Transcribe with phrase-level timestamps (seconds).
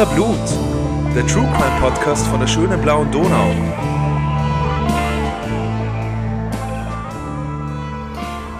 [0.00, 3.50] Wiener Blut, der True Crime Podcast von der schönen blauen Donau.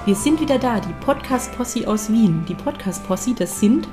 [0.05, 2.45] Wir sind wieder da, die Podcast-Posse aus Wien.
[2.47, 3.89] Die Podcast-Posse, das sind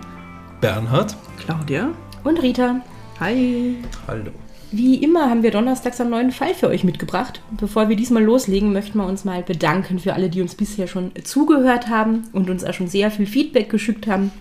[0.60, 1.16] Bernhard.
[1.40, 1.94] Claudia.
[2.26, 2.82] und Rita.
[3.22, 3.78] Hi.
[4.10, 4.32] Hallo.
[4.74, 7.42] Wie immer haben wir donnerstags einen neuen Fall für euch mitgebracht.
[7.52, 11.14] Bevor wir diesmal loslegen, möchten wir uns mal bedanken für alle, die uns bisher schon
[11.24, 14.34] zugehört haben und uns auch schon sehr viel Feedback geschickt haben.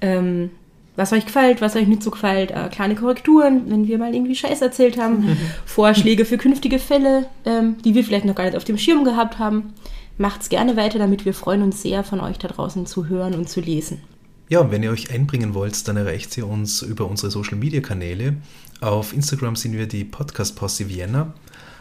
[0.00, 0.48] Ähm,
[0.96, 4.34] was euch gefällt, was euch nicht so gefällt, äh, kleine Korrekturen, wenn wir mal irgendwie
[4.34, 8.64] Scheiß erzählt haben, Vorschläge für künftige Fälle, ähm, die wir vielleicht noch gar nicht auf
[8.64, 9.72] dem Schirm gehabt haben.
[10.18, 13.48] Macht's gerne weiter, damit wir freuen uns sehr, von euch da draußen zu hören und
[13.48, 14.02] zu lesen.
[14.50, 17.80] Ja, und wenn ihr euch einbringen wollt, dann erreicht ihr uns über unsere Social Media
[17.80, 18.34] Kanäle.
[18.80, 21.32] Auf Instagram sind wir die Podcast Posse Vienna.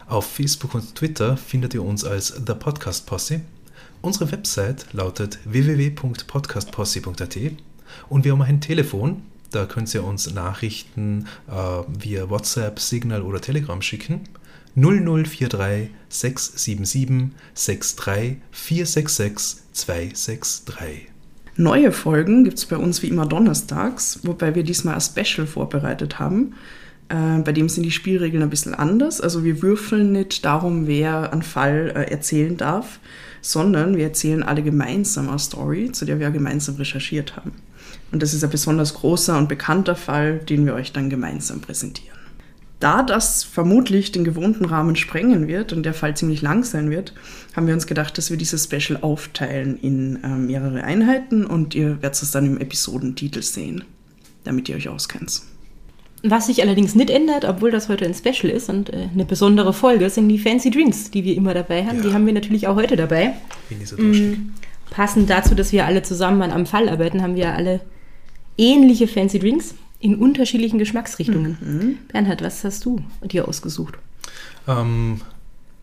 [0.08, 3.42] Auf Facebook und Twitter findet ihr uns als The Podcast Posse.
[4.02, 7.38] Unsere Website lautet www.podcastposse.at
[8.10, 9.24] und wir haben ein Telefon.
[9.52, 11.54] Da könnt ihr uns Nachrichten äh,
[11.88, 14.22] via WhatsApp, Signal oder Telegram schicken.
[14.76, 21.10] 0043 677 63 466 263.
[21.56, 26.20] Neue Folgen gibt es bei uns wie immer donnerstags, wobei wir diesmal ein Special vorbereitet
[26.20, 26.54] haben.
[27.10, 29.20] Äh, bei dem sind die Spielregeln ein bisschen anders.
[29.20, 33.00] Also wir würfeln nicht darum, wer einen Fall äh, erzählen darf,
[33.42, 37.52] sondern wir erzählen alle gemeinsam eine Story, zu der wir gemeinsam recherchiert haben.
[38.12, 42.18] Und das ist ein besonders großer und bekannter Fall, den wir euch dann gemeinsam präsentieren.
[42.80, 47.14] Da das vermutlich den gewohnten Rahmen sprengen wird und der Fall ziemlich lang sein wird,
[47.54, 52.02] haben wir uns gedacht, dass wir dieses Special aufteilen in äh, mehrere Einheiten und ihr
[52.02, 53.84] werdet es dann im Episodentitel sehen,
[54.46, 55.42] damit ihr euch auskennt.
[56.24, 59.74] Was sich allerdings nicht ändert, obwohl das heute ein Special ist und äh, eine besondere
[59.74, 61.98] Folge, sind die Fancy Drinks, die wir immer dabei haben.
[61.98, 62.04] Ja.
[62.04, 63.34] Die haben wir natürlich auch heute dabei.
[63.68, 64.38] Bin ich so durstig.
[64.90, 67.82] Passend dazu, dass wir alle zusammen an einem Fall arbeiten, haben wir alle
[68.60, 71.98] ähnliche Fancy Drinks in unterschiedlichen Geschmacksrichtungen.
[72.12, 73.96] Bernhard, was hast du dir ausgesucht?
[74.68, 75.22] Ähm,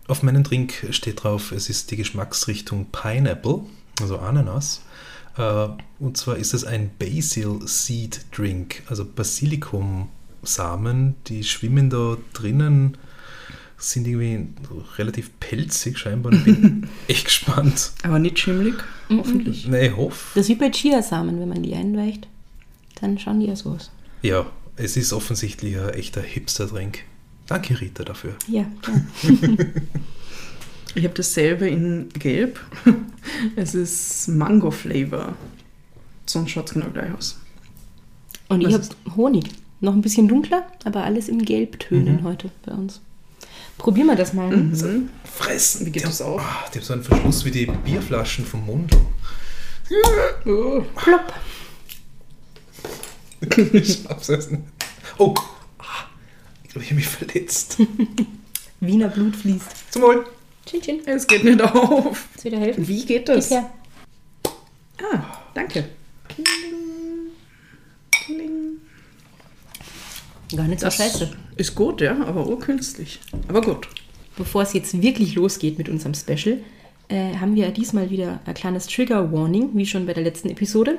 [0.07, 3.63] auf meinem Drink steht drauf, es ist die Geschmacksrichtung Pineapple,
[4.01, 4.83] also Ananas.
[5.37, 12.97] Äh, und zwar ist es ein Basil Seed Drink, also Basilikumsamen, die schwimmen da drinnen,
[13.79, 14.49] sind irgendwie
[14.97, 16.33] relativ pelzig scheinbar.
[16.33, 17.93] Ich bin echt gespannt.
[18.03, 18.75] Aber nicht schimmelig,
[19.11, 19.67] hoffentlich.
[19.67, 20.31] Nee, ich hoffe.
[20.35, 22.29] Das ist wie bei Chiasamen, wenn man die einweicht,
[22.97, 23.91] dann schauen die ja so aus.
[24.23, 24.47] Ja,
[24.77, 27.01] es ist offensichtlich ein echter Hipster-Drink.
[27.47, 28.35] Danke, Rita, dafür.
[28.49, 28.63] Ja,
[29.23, 29.57] ja.
[30.95, 32.59] Ich habe dasselbe in Gelb.
[33.57, 35.35] Es ist Mango Flavor.
[36.27, 37.39] Sonst schaut es genau gleich aus.
[38.49, 39.45] Und ich Was habe Honig.
[39.81, 43.01] Noch ein bisschen dunkler, aber alles in Gelbtönen heute bei uns.
[43.77, 44.57] Probieren wir das mal.
[44.57, 45.11] Mhm.
[45.25, 45.85] Fressen.
[45.87, 46.41] Wie geht Die das haben- auf?
[46.41, 48.97] Ah, die haben so einen Verschluss wie die Bierflaschen vom Mundl.
[50.95, 51.35] Plopp.
[54.09, 54.65] Absetzen.
[55.19, 55.35] Oh,
[55.79, 55.85] ah,
[56.65, 57.79] ich glaube, ich habe mich verletzt.
[58.81, 59.93] Wiener Blut fließt.
[59.93, 60.27] Zum Wohl.
[60.67, 61.01] Chin, chin.
[61.07, 62.05] Es geht nicht auf.
[62.33, 62.89] Willst du wieder helfen?
[62.89, 63.49] Wie geht das?
[63.49, 63.71] Gib her.
[65.13, 65.23] Ah,
[65.55, 65.89] danke.
[66.29, 66.45] Kling.
[68.11, 68.81] Kling.
[70.57, 71.31] Gar nicht so Das scheiße.
[71.57, 73.21] ist gut, ja, aber urkünstlich.
[73.49, 73.89] Aber gut.
[74.37, 76.59] Bevor es jetzt wirklich losgeht mit unserem Special,
[77.09, 80.99] äh, haben wir diesmal wieder ein kleines Trigger Warning, wie schon bei der letzten Episode.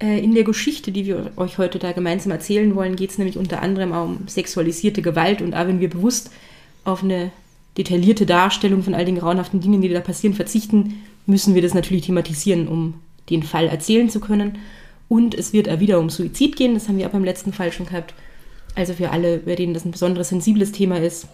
[0.00, 3.36] Äh, in der Geschichte, die wir euch heute da gemeinsam erzählen wollen, geht es nämlich
[3.36, 6.30] unter anderem auch um sexualisierte Gewalt und auch wenn wir bewusst
[6.84, 7.30] auf eine
[7.76, 12.06] detaillierte Darstellung von all den grauenhaften Dingen, die da passieren, verzichten, müssen wir das natürlich
[12.06, 12.94] thematisieren, um
[13.28, 14.58] den Fall erzählen zu können.
[15.08, 17.72] Und es wird auch wieder um Suizid gehen, das haben wir auch beim letzten Fall
[17.72, 18.14] schon gehabt.
[18.74, 21.26] Also für alle, bei denen das ein besonderes sensibles Thema ist,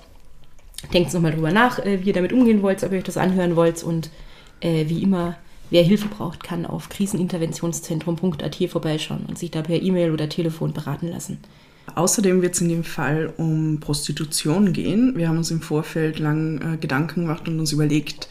[0.93, 3.56] denkt nochmal drüber nach, äh, wie ihr damit umgehen wollt, ob ihr euch das anhören
[3.56, 4.10] wollt und
[4.60, 5.37] äh, wie immer,
[5.71, 11.09] wer Hilfe braucht, kann auf kriseninterventionszentrum.at vorbeischauen und sich da per E-Mail oder Telefon beraten
[11.09, 11.39] lassen.
[11.95, 15.16] Außerdem wird es in dem Fall um Prostitution gehen.
[15.16, 18.28] Wir haben uns im Vorfeld lang äh, Gedanken gemacht und uns überlegt,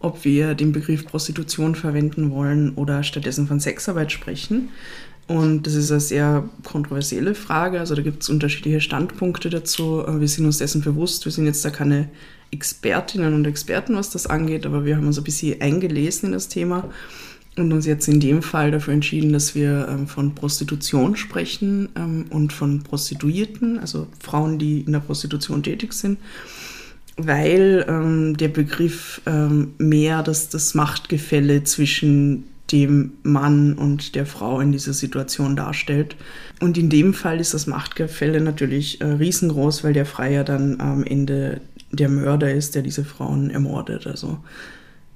[0.00, 4.68] ob wir den Begriff Prostitution verwenden wollen oder stattdessen von Sexarbeit sprechen.
[5.26, 7.80] Und das ist eine sehr kontroversielle Frage.
[7.80, 10.04] Also da gibt es unterschiedliche Standpunkte dazu.
[10.06, 11.24] Äh, Wir sind uns dessen bewusst.
[11.24, 12.08] Wir sind jetzt da keine
[12.50, 16.48] Expertinnen und Experten, was das angeht, aber wir haben uns ein bisschen eingelesen in das
[16.48, 16.88] Thema
[17.56, 22.26] und uns jetzt in dem Fall dafür entschieden, dass wir ähm, von Prostitution sprechen ähm,
[22.30, 26.18] und von Prostituierten, also Frauen, die in der Prostitution tätig sind,
[27.16, 29.20] weil ähm, der Begriff
[29.78, 36.16] mehr das, das Machtgefälle zwischen dem Mann und der Frau in dieser Situation darstellt.
[36.60, 41.04] Und in dem Fall ist das Machtgefälle natürlich äh, riesengroß, weil der Freier dann am
[41.04, 41.60] Ende
[41.90, 44.06] der Mörder ist, der diese Frauen ermordet.
[44.06, 44.38] Also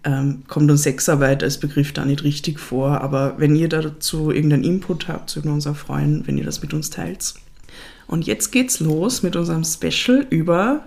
[0.04, 3.00] ähm, kommt uns Sexarbeit als Begriff da nicht richtig vor.
[3.00, 6.62] Aber wenn ihr dazu irgendeinen Input habt, würden wir uns auch freuen, wenn ihr das
[6.62, 7.34] mit uns teilt.
[8.06, 10.84] Und jetzt geht's los mit unserem Special über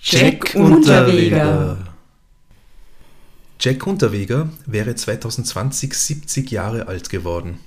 [0.00, 1.78] Jack Unterweger.
[3.58, 7.60] Jack Unterweger wäre 2020 70 Jahre alt geworden.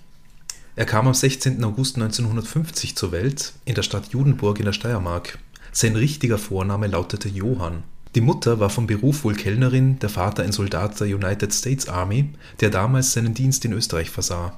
[0.76, 1.64] Er kam am 16.
[1.64, 5.40] August 1950 zur Welt in der Stadt Judenburg in der Steiermark.
[5.80, 7.84] Sein richtiger Vorname lautete Johann.
[8.16, 12.30] Die Mutter war vom Beruf wohl Kellnerin, der Vater ein Soldat der United States Army,
[12.62, 14.58] der damals seinen Dienst in Österreich versah.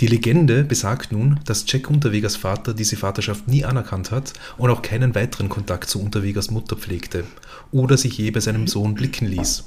[0.00, 4.82] Die Legende besagt nun, dass Jack Unterwegers Vater diese Vaterschaft nie anerkannt hat und auch
[4.82, 7.22] keinen weiteren Kontakt zu Unterwegers Mutter pflegte
[7.70, 9.66] oder sich je bei seinem Sohn blicken ließ.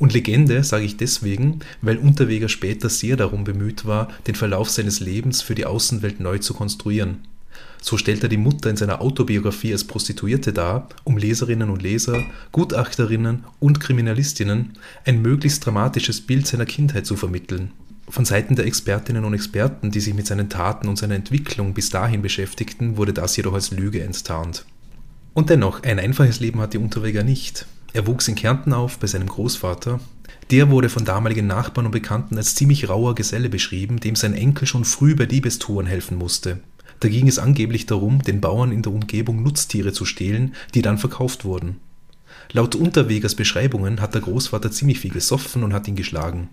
[0.00, 4.98] Und Legende sage ich deswegen, weil Unterweger später sehr darum bemüht war, den Verlauf seines
[4.98, 7.18] Lebens für die Außenwelt neu zu konstruieren.
[7.82, 12.22] So stellt er die Mutter in seiner Autobiografie als Prostituierte dar, um Leserinnen und Leser,
[12.52, 14.72] Gutachterinnen und Kriminalistinnen
[15.06, 17.70] ein möglichst dramatisches Bild seiner Kindheit zu vermitteln.
[18.08, 21.90] Von Seiten der Expertinnen und Experten, die sich mit seinen Taten und seiner Entwicklung bis
[21.90, 24.66] dahin beschäftigten, wurde das jedoch als Lüge enttarnt.
[25.32, 27.66] Und dennoch, ein einfaches Leben hatte Unterweger nicht.
[27.92, 30.00] Er wuchs in Kärnten auf bei seinem Großvater.
[30.50, 34.66] Der wurde von damaligen Nachbarn und Bekannten als ziemlich rauer Geselle beschrieben, dem sein Enkel
[34.66, 36.58] schon früh bei Liebestouren helfen musste.
[37.00, 40.98] Da ging es angeblich darum, den Bauern in der Umgebung Nutztiere zu stehlen, die dann
[40.98, 41.76] verkauft wurden.
[42.52, 46.48] Laut Unterwegers Beschreibungen hat der Großvater ziemlich viel gesoffen und hat ihn geschlagen.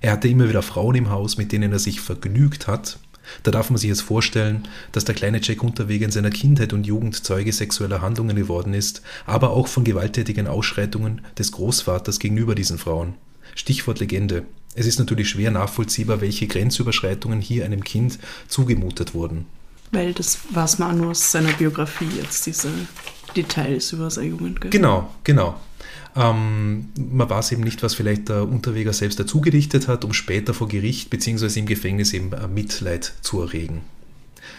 [0.00, 2.98] Er hatte immer wieder Frauen im Haus, mit denen er sich vergnügt hat,
[3.42, 6.86] da darf man sich jetzt vorstellen, dass der kleine Jack Unterweger in seiner Kindheit und
[6.86, 12.78] Jugend Zeuge sexueller Handlungen geworden ist, aber auch von gewalttätigen Ausschreitungen des Großvaters gegenüber diesen
[12.78, 13.14] Frauen.
[13.54, 14.44] Stichwort Legende.
[14.74, 18.18] Es ist natürlich schwer nachvollziehbar, welche Grenzüberschreitungen hier einem Kind
[18.48, 19.46] zugemutet wurden.
[19.92, 22.70] Weil das weiß man nur aus seiner Biografie jetzt, diese
[23.36, 24.60] Details über seine Jugend.
[24.60, 24.70] Gell?
[24.70, 25.60] Genau, genau.
[26.14, 30.54] Ähm, man weiß eben nicht, was vielleicht der Unterweger selbst dazu gedichtet hat, um später
[30.54, 31.58] vor Gericht bzw.
[31.58, 33.82] im Gefängnis eben äh, Mitleid zu erregen.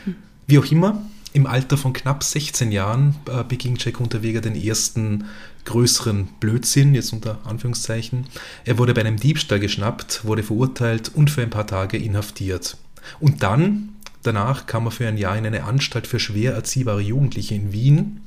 [0.06, 0.16] Hm.
[0.48, 1.04] Wie auch immer,
[1.34, 5.26] im Alter von knapp 16 Jahren äh, beging Jack Unterweger den ersten
[5.66, 8.28] größeren Blödsinn, jetzt unter Anführungszeichen.
[8.66, 12.78] Er wurde bei einem Diebstahl geschnappt, wurde verurteilt und für ein paar Tage inhaftiert.
[13.20, 13.93] Und dann,
[14.24, 18.22] danach, kam er für ein Jahr in eine Anstalt für schwer erziehbare Jugendliche in Wien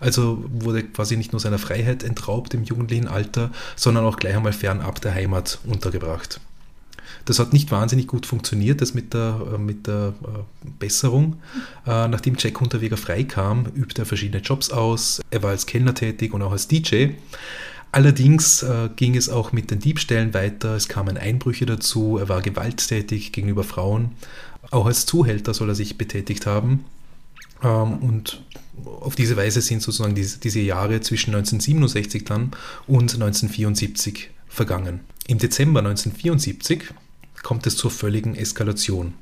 [0.00, 4.52] also wurde quasi nicht nur seiner Freiheit entraubt im jugendlichen Alter, sondern auch gleich einmal
[4.52, 6.40] fernab der Heimat untergebracht.
[7.24, 11.36] Das hat nicht wahnsinnig gut funktioniert, das mit der, äh, mit der äh, Besserung.
[11.86, 15.20] Äh, nachdem Jack Unterweger freikam, übte er verschiedene Jobs aus.
[15.30, 17.10] Er war als Kellner tätig und auch als DJ.
[17.94, 18.64] Allerdings
[18.96, 23.64] ging es auch mit den Diebstählen weiter, es kamen Einbrüche dazu, er war gewalttätig gegenüber
[23.64, 24.12] Frauen.
[24.70, 26.84] Auch als Zuhälter soll er sich betätigt haben.
[27.62, 28.42] Ähm, und
[28.84, 32.52] auf diese Weise sind sozusagen diese, diese Jahre zwischen 1967 dann
[32.86, 35.00] und 1974 vergangen.
[35.26, 36.94] Im Dezember 1974
[37.42, 39.14] kommt es zur völligen Eskalation.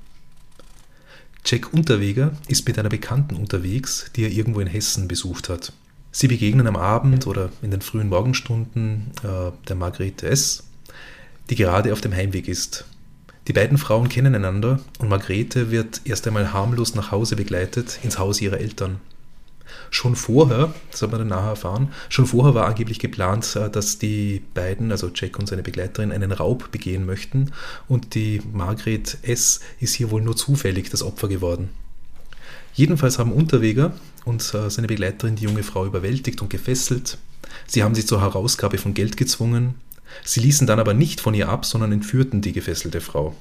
[1.44, 5.72] Jack Unterweger ist mit einer Bekannten unterwegs, die er irgendwo in Hessen besucht hat.
[6.12, 10.64] Sie begegnen am Abend oder in den frühen Morgenstunden äh, der Margrethe S.,
[11.48, 12.84] die gerade auf dem Heimweg ist.
[13.48, 18.18] Die beiden Frauen kennen einander und Margrethe wird erst einmal harmlos nach Hause begleitet ins
[18.18, 19.00] Haus ihrer Eltern.
[19.90, 23.98] Schon vorher, das hat man dann nachher erfahren, schon vorher war angeblich geplant, äh, dass
[23.98, 27.52] die beiden, also Jack und seine Begleiterin, einen Raub begehen möchten
[27.88, 29.60] und die Margret S.
[29.80, 31.70] ist hier wohl nur zufällig das Opfer geworden.
[32.74, 33.92] Jedenfalls haben Unterweger
[34.24, 37.18] und äh, seine Begleiterin die junge Frau überwältigt und gefesselt.
[37.66, 39.74] Sie haben sie zur Herausgabe von Geld gezwungen.
[40.24, 43.34] Sie ließen dann aber nicht von ihr ab, sondern entführten die gefesselte Frau.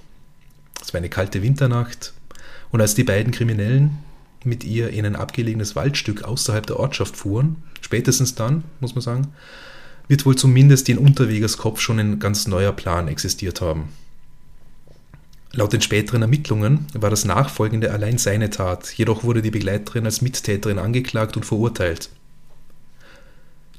[0.81, 2.13] Es war eine kalte Winternacht
[2.71, 3.99] und als die beiden Kriminellen
[4.43, 9.27] mit ihr in ein abgelegenes Waldstück außerhalb der Ortschaft fuhren, spätestens dann, muss man sagen,
[10.07, 13.89] wird wohl zumindest in Unterwegers Kopf schon ein ganz neuer Plan existiert haben.
[15.51, 20.21] Laut den späteren Ermittlungen war das Nachfolgende allein seine Tat, jedoch wurde die Begleiterin als
[20.21, 22.09] Mittäterin angeklagt und verurteilt.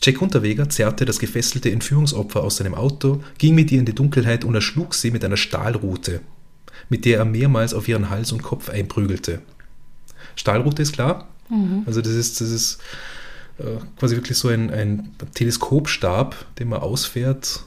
[0.02, 4.45] Jack Unterweger zerrte das gefesselte Entführungsopfer aus seinem Auto, ging mit ihr in die Dunkelheit
[4.45, 6.21] und erschlug sie mit einer Stahlrute,
[6.88, 9.42] mit der er mehrmals auf ihren Hals und Kopf einprügelte.
[10.37, 11.28] Stahlrute ist klar.
[11.50, 11.83] Mhm.
[11.87, 12.78] Also das ist, das ist
[13.59, 17.64] äh, quasi wirklich so ein, ein Teleskopstab, den man ausfährt,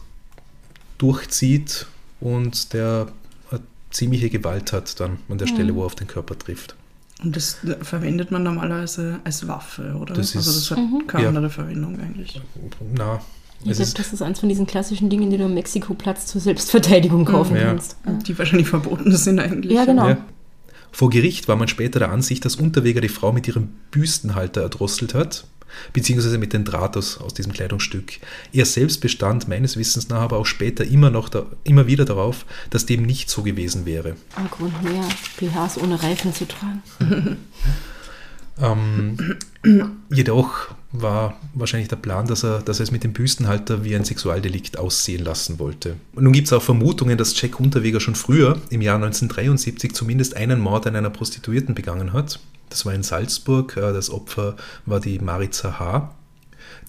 [0.98, 1.86] durchzieht
[2.20, 3.08] und der
[3.52, 3.62] eine
[3.92, 5.54] ziemliche Gewalt hat dann an der mhm.
[5.54, 6.75] Stelle, wo er auf den Körper trifft.
[7.24, 10.13] Und das verwendet man normalerweise als Waffe, oder?
[10.13, 11.08] Das also das hat mhm.
[11.08, 11.30] keine ja.
[11.30, 12.42] andere Verwendung eigentlich.
[12.94, 13.22] Na,
[13.65, 17.25] ich glaube, das ist eins von diesen klassischen Dingen, die du im Mexiko-Platz zur Selbstverteidigung
[17.25, 17.63] kaufen ja.
[17.63, 17.96] kannst.
[18.27, 19.72] Die wahrscheinlich verboten sind eigentlich.
[19.72, 20.10] Ja, genau.
[20.10, 20.18] Ja.
[20.92, 25.13] Vor Gericht war man später der Ansicht, dass Unterweger die Frau mit ihrem Büstenhalter erdrosselt
[25.13, 25.46] hat.
[25.94, 28.20] Beziehungsweise mit dem Draht aus, aus diesem Kleidungsstück.
[28.51, 32.46] Er selbst bestand meines Wissens nach aber auch später immer, noch da, immer wieder darauf,
[32.70, 34.15] dass dem nicht so gewesen wäre.
[34.36, 35.03] Ein Grund mehr,
[35.38, 36.82] BHs ohne Reifen zu tragen.
[38.62, 39.38] ähm,
[40.10, 44.06] jedoch war wahrscheinlich der Plan, dass er, dass er es mit dem Büstenhalter wie ein
[44.06, 45.96] Sexualdelikt aussehen lassen wollte.
[46.13, 50.38] Und nun gibt es auch Vermutungen, dass Jack Unterweger schon früher, im Jahr 1973, zumindest
[50.38, 52.39] einen Mord an einer Prostituierten begangen hat.
[52.74, 53.77] Das war in Salzburg.
[53.77, 54.56] Äh, das Opfer
[54.88, 56.15] war die Maritza H.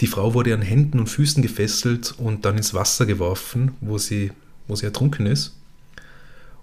[0.00, 4.32] Die Frau wurde an Händen und Füßen gefesselt und dann ins Wasser geworfen, wo sie,
[4.66, 5.56] wo sie ertrunken ist.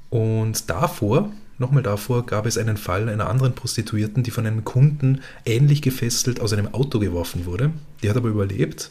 [0.09, 5.21] Und davor, nochmal davor, gab es einen Fall einer anderen Prostituierten, die von einem Kunden
[5.45, 7.71] ähnlich gefesselt aus einem Auto geworfen wurde.
[8.01, 8.89] Die hat aber überlebt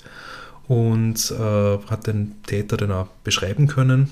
[0.68, 4.10] und äh, hat den Täter dann auch beschreiben können.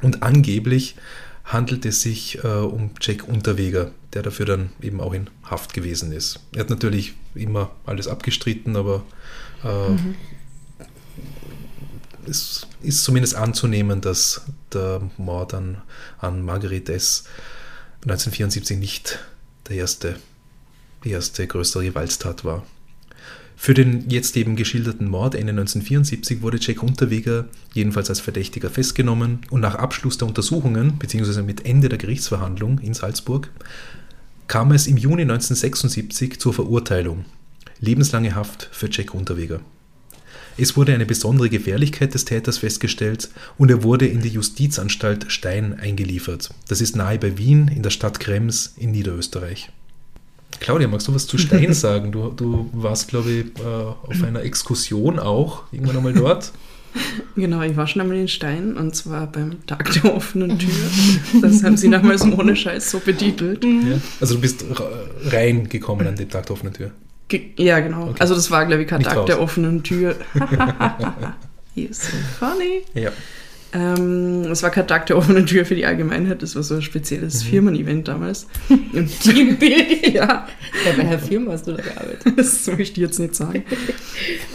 [0.00, 0.96] Und angeblich
[1.44, 6.12] handelt es sich äh, um Jack Unterweger, der dafür dann eben auch in Haft gewesen
[6.12, 6.40] ist.
[6.52, 9.02] Er hat natürlich immer alles abgestritten, aber
[9.64, 10.14] äh, mhm.
[12.26, 14.42] es ist zumindest anzunehmen, dass
[14.72, 15.82] der Mord an,
[16.18, 17.24] an Marguerite S.
[18.02, 19.18] 1974 nicht
[19.68, 20.16] der erste,
[21.04, 22.64] die erste größere Gewalttat war.
[23.56, 29.40] Für den jetzt eben geschilderten Mord Ende 1974 wurde Jack Unterweger jedenfalls als Verdächtiger festgenommen
[29.48, 31.42] und nach Abschluss der Untersuchungen bzw.
[31.42, 33.50] mit Ende der Gerichtsverhandlung in Salzburg
[34.46, 37.24] kam es im Juni 1976 zur Verurteilung.
[37.80, 39.60] Lebenslange Haft für Jack Unterweger.
[40.56, 45.78] Es wurde eine besondere Gefährlichkeit des Täters festgestellt und er wurde in die Justizanstalt Stein
[45.78, 46.50] eingeliefert.
[46.68, 49.70] Das ist nahe bei Wien in der Stadt Krems in Niederösterreich.
[50.60, 52.12] Claudia, magst du was zu Stein sagen?
[52.12, 56.52] Du, du warst, glaube ich, äh, auf einer Exkursion auch, irgendwann einmal dort.
[57.36, 60.70] Genau, ich war schon einmal in Stein und zwar beim Tag der offenen Tür.
[61.42, 63.64] Das haben sie damals ohne Scheiß so betitelt.
[63.64, 64.64] Ja, also du bist
[65.24, 66.90] reingekommen an dem Tag der offenen Tür.
[67.56, 68.10] ja, genau.
[68.10, 68.16] Okay.
[68.20, 69.26] Also das war, glaube ich, kein Nicht Tag raus.
[69.26, 70.14] der offenen Tür.
[71.76, 72.82] You're so funny.
[72.94, 73.10] Ja.
[73.74, 76.82] Ähm, es war kein Tag der offenen Tür für die Allgemeinheit, das war so ein
[76.82, 77.48] spezielles mhm.
[77.48, 78.46] Firmen-Event damals.
[78.68, 80.12] Teambuilding?
[80.14, 80.46] ja.
[80.84, 82.24] Bei welcher Firma hast du da gearbeitet?
[82.36, 83.64] Das möchte ich jetzt nicht sagen.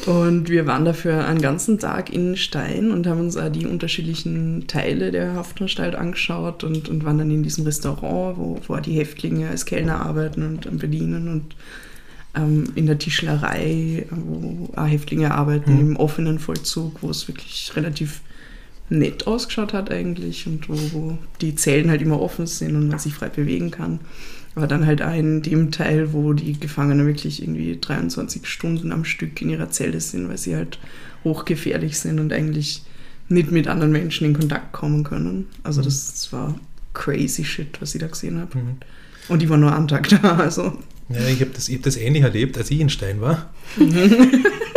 [0.06, 4.68] Und wir waren dafür einen ganzen Tag in Stein und haben uns auch die unterschiedlichen
[4.68, 9.50] Teile der Haftanstalt angeschaut und, und waren dann in diesem Restaurant, wo, wo die Häftlinge
[9.50, 11.56] als Kellner arbeiten und bedienen und
[12.36, 15.80] ähm, in der Tischlerei, wo auch Häftlinge arbeiten, mhm.
[15.80, 18.22] im offenen Vollzug, wo es wirklich relativ
[18.90, 23.00] nett ausgeschaut hat eigentlich und wo, wo, die Zellen halt immer offen sind und man
[23.00, 24.00] sich frei bewegen kann.
[24.56, 29.06] Aber dann halt auch in dem Teil, wo die Gefangenen wirklich irgendwie 23 Stunden am
[29.06, 30.80] Stück in ihrer Zelle sind, weil sie halt
[31.24, 32.84] hochgefährlich sind und eigentlich
[33.30, 35.48] nicht mit anderen Menschen in Kontakt kommen können.
[35.64, 35.86] Also mhm.
[35.86, 36.60] das, war
[36.94, 38.58] crazy shit, was ich da gesehen habe.
[38.58, 38.78] Mhm.
[39.30, 40.78] Und die war nur einen Tag da, also.
[41.10, 43.54] Ja, ich habe das, hab das ähnlich erlebt, als ich in Stein war.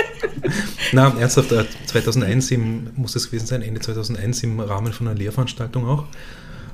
[0.92, 1.54] Na, ernsthaft,
[1.87, 6.04] 2001 äh, im, muss es gewesen sein, Ende 2001 im Rahmen von einer Lehrveranstaltung auch,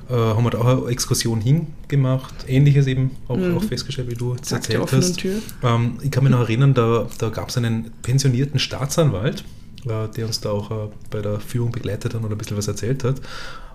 [0.09, 2.33] äh, haben wir da auch eine Exkursion hingemacht.
[2.47, 3.57] Ähnliches eben auch, mhm.
[3.57, 5.23] auch festgestellt, wie du jetzt erzählt hast.
[5.63, 9.43] Ähm, ich kann mich noch erinnern, da, da gab es einen pensionierten Staatsanwalt,
[9.85, 12.67] äh, der uns da auch äh, bei der Führung begleitet hat und ein bisschen was
[12.67, 13.21] erzählt hat.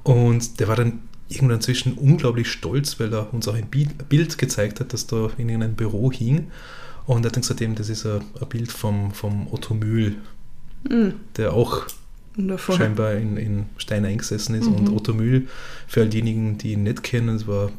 [0.02, 4.80] Und der war dann irgendwann inzwischen unglaublich stolz, weil er uns auch ein Bild gezeigt
[4.80, 6.48] hat, das da in einem Büro hing.
[7.06, 10.16] Und er hat dann gesagt, eben, das ist ein, ein Bild vom, vom Otto Mühl,
[10.88, 11.14] mhm.
[11.36, 11.86] der auch
[12.36, 12.76] Wundervoll.
[12.76, 14.66] scheinbar in, in Stein eingesessen ist.
[14.66, 14.74] Mhm.
[14.74, 15.48] Und Otto Mühl,
[15.86, 17.70] für all diejenigen, die ihn nicht kennen, es war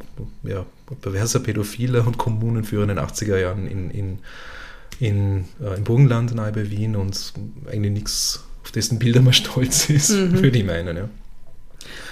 [0.44, 0.65] ja,
[1.01, 4.20] perverser Pädophiler und Kommunenführer in den 80er Jahren in, in,
[5.00, 7.34] in, äh, im Burgenland nahe bei Wien und
[7.70, 10.34] eigentlich nichts, auf dessen Bilder man stolz ist, mhm.
[10.41, 10.96] würde ich meinen.
[10.96, 11.10] Ja.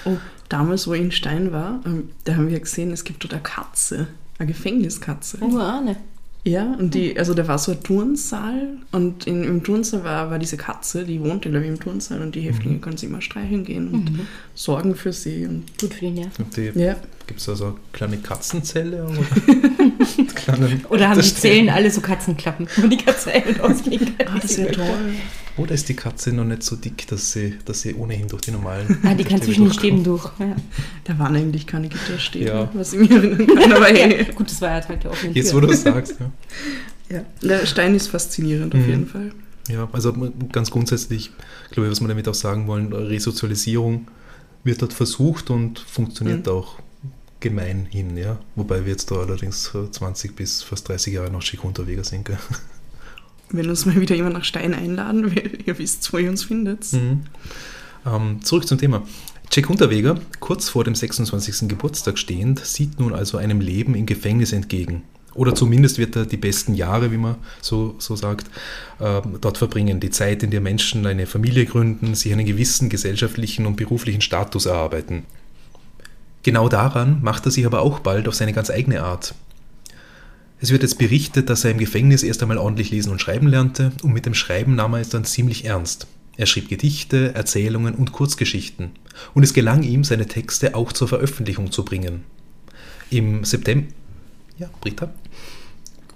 [0.05, 0.17] Oh,
[0.49, 3.43] damals, wo ich in Stein war, ähm, da haben wir gesehen, es gibt dort eine
[3.43, 4.07] Katze,
[4.39, 5.37] eine Gefängniskatze.
[5.41, 5.97] Oh, Arne.
[6.45, 10.39] Ja, und die, also da war so ein Turnsaal und in, im Turnsaal war, war
[10.39, 12.81] diese Katze, die wohnte, glaube ich, im Turnsaal und die Häftlinge mhm.
[12.81, 14.27] können sie immer streicheln gehen und mhm.
[14.53, 15.45] sorgen für sie.
[15.45, 16.45] Und Gut für die Nerven.
[16.75, 16.97] ja.
[17.25, 19.05] Gibt es da so eine kleine Katzenzelle?
[19.05, 24.17] Oder, kleine oder haben die Zellen alle so Katzenklappen, wo die Katze ein- und ausgehen
[24.17, 24.27] kann?
[24.27, 25.13] Ah, das ist ja toll.
[25.55, 28.51] Oder ist die Katze noch nicht so dick, dass sie, dass sie ohnehin durch die
[28.51, 28.97] normalen.
[29.03, 30.25] Ah, die kann zwischen den Stäben durch.
[30.39, 30.55] Ja.
[31.03, 32.69] Da waren eigentlich keine Gitterstäbe, ja.
[32.73, 33.73] was ich mir erinnern kann.
[33.73, 34.25] Aber hey.
[34.33, 36.15] Gut, das war ja halt der offene Jetzt, wo du es sagst.
[37.09, 37.17] Ja.
[37.17, 37.25] ja.
[37.41, 38.79] Der Stein ist faszinierend mhm.
[38.79, 39.31] auf jeden Fall.
[39.69, 40.13] Ja, also
[40.51, 41.31] ganz grundsätzlich,
[41.71, 44.07] glaube ich, was wir damit auch sagen wollen, Resozialisierung
[44.63, 46.51] wird dort versucht und funktioniert mhm.
[46.51, 46.79] auch
[47.39, 48.39] gemeinhin, ja.
[48.55, 52.25] Wobei wir jetzt da allerdings 20 bis fast 30 Jahre noch schick unterwegs sind.
[52.25, 52.37] Gell?
[53.53, 56.91] Wenn uns mal wieder jemand nach Stein einladen will, ihr wisst, wo ihr uns findet.
[56.91, 57.21] Mhm.
[58.05, 59.03] Ähm, zurück zum Thema.
[59.51, 61.69] Jack Unterweger, kurz vor dem 26.
[61.69, 65.03] Geburtstag stehend, sieht nun also einem Leben im Gefängnis entgegen.
[65.35, 68.47] Oder zumindest wird er die besten Jahre, wie man so, so sagt,
[68.99, 69.99] äh, dort verbringen.
[69.99, 74.65] Die Zeit, in der Menschen eine Familie gründen, sich einen gewissen gesellschaftlichen und beruflichen Status
[74.65, 75.25] erarbeiten.
[76.41, 79.35] Genau daran macht er sich aber auch bald auf seine ganz eigene Art.
[80.63, 83.91] Es wird jetzt berichtet, dass er im Gefängnis erst einmal ordentlich lesen und schreiben lernte
[84.01, 86.07] und mit dem Schreiben nahm er es dann ziemlich ernst.
[86.37, 88.91] Er schrieb Gedichte, Erzählungen und Kurzgeschichten
[89.33, 92.23] und es gelang ihm, seine Texte auch zur Veröffentlichung zu bringen.
[93.09, 93.87] Im September.
[94.57, 95.11] Ja, Britta?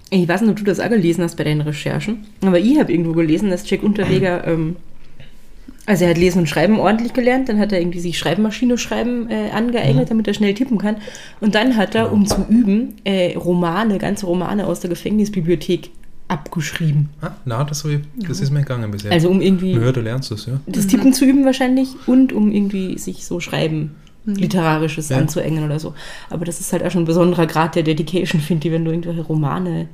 [0.08, 2.90] Ich weiß nicht, ob du das auch gelesen hast bei deinen Recherchen, aber ich habe
[2.90, 4.76] irgendwo gelesen, dass Jack Unterweger, ähm,
[5.88, 9.28] also er hat Lesen und Schreiben ordentlich gelernt, dann hat er irgendwie sich Schreibmaschine schreiben
[9.30, 10.08] äh, angeeignet, mhm.
[10.08, 10.96] damit er schnell tippen kann.
[11.40, 15.90] Und dann hat er, um zu üben, äh, Romane, ganze Romane aus der Gefängnisbibliothek
[16.28, 17.08] abgeschrieben.
[17.22, 19.10] Ah, na, das, ich, das ist mir gegangen bisher.
[19.10, 20.60] Also um irgendwie ja, du lernst es, ja.
[20.66, 23.96] das Tippen zu üben wahrscheinlich und um irgendwie sich so Schreiben
[24.28, 24.34] Mhm.
[24.34, 25.18] Literarisches Ja.
[25.18, 25.94] anzuengen oder so.
[26.30, 28.90] Aber das ist halt auch schon ein besonderer Grad der Dedication, finde ich, wenn du
[28.90, 29.88] irgendwelche Romane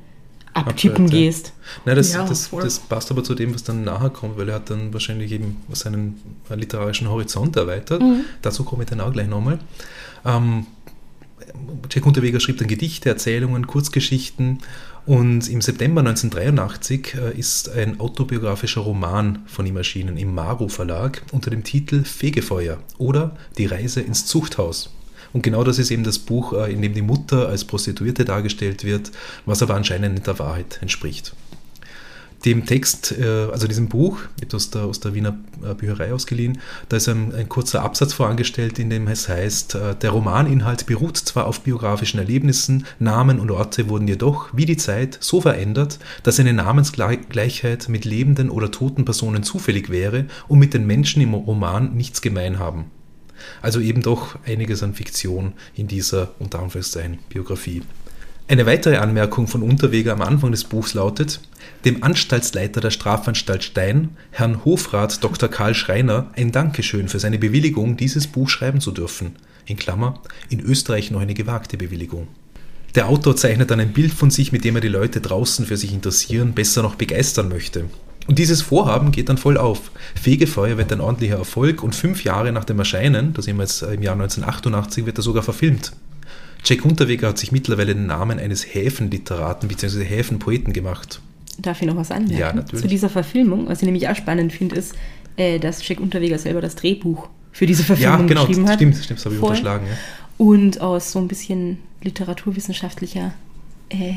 [0.55, 1.19] abtippen Abschreibt, ja.
[1.19, 1.53] gehst.
[1.85, 4.55] Nein, das, Ja, das, das passt aber zu dem, was dann nachher kommt, weil er
[4.55, 8.01] hat dann wahrscheinlich eben seinen literarischen Horizont erweitert.
[8.41, 9.59] Dazu komme ich dann auch gleich nochmal.
[10.23, 10.65] Ähm,
[11.91, 14.59] Jack Unterweger schrieb dann Gedichte, Erzählungen, Kurzgeschichten
[15.05, 21.21] und im September 1983 äh, ist ein autobiografischer Roman von ihm erschienen im Maru Verlag
[21.31, 24.89] unter dem Titel Fegefeuer oder Die Reise ins Zuchthaus.
[25.35, 28.85] Und genau das ist eben das Buch, äh, in dem die Mutter als Prostituierte dargestellt
[28.85, 29.11] wird,
[29.45, 31.35] was aber anscheinend nicht der Wahrheit entspricht.
[32.45, 36.59] Dem Text, äh, also diesem Buch, ich aus der, aus der Wiener äh, Bücherei ausgeliehen,
[36.87, 41.47] da ist ein, ein kurzer Absatz vorangestellt, in dem es heißt, der Romaninhalt beruht zwar
[41.47, 46.53] auf biografischen Erlebnissen, Namen und Orte wurden jedoch, wie die Zeit, so verändert, dass eine
[46.53, 52.21] Namensgleichheit mit lebenden oder toten Personen zufällig wäre und mit den Menschen im Roman nichts
[52.21, 52.85] gemein haben.
[53.61, 57.83] Also eben doch einiges an Fiktion in dieser, unter Anführungszeichen, Biografie.
[58.47, 61.39] Eine weitere Anmerkung von Unterweger am Anfang des Buchs lautet,
[61.83, 65.49] dem Anstaltsleiter der Strafanstalt Stein, Herrn Hofrat Dr.
[65.49, 69.35] Karl Schreiner, ein Dankeschön für seine Bewilligung, dieses Buch schreiben zu dürfen.
[69.65, 72.27] In Klammer, in Österreich noch eine gewagte Bewilligung.
[72.93, 75.75] Der Autor zeichnet dann ein Bild von sich, mit dem er die Leute draußen für
[75.75, 77.85] sich interessieren, besser noch begeistern möchte.
[78.27, 79.91] Und dieses Vorhaben geht dann voll auf.
[80.15, 83.83] Fegefeuer wird ein ordentlicher Erfolg und fünf Jahre nach dem Erscheinen, da sind wir jetzt
[83.83, 85.91] im Jahr 1988, wird er sogar verfilmt.
[86.63, 90.03] Jack Unterweger hat sich mittlerweile den Namen eines Häfenliteraten bzw.
[90.03, 91.21] Häfenpoeten gemacht.
[91.59, 92.39] Darf ich noch was anmerken?
[92.39, 92.81] Ja, natürlich.
[92.81, 94.93] Zu dieser Verfilmung, was ich nämlich auch spannend finde, ist,
[95.37, 98.75] äh, dass Jack Unterweger selber das Drehbuch für diese Ja, Verfilmung genau, geschrieben hat.
[98.75, 99.49] stimmt, stimmt, das habe ich Voll.
[99.49, 99.85] unterschlagen.
[99.85, 99.93] Ja.
[100.37, 103.33] Und aus so ein bisschen literaturwissenschaftlicher
[103.89, 104.13] äh,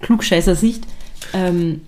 [0.00, 0.84] Klugscheißer-Sicht,
[1.32, 1.82] ähm,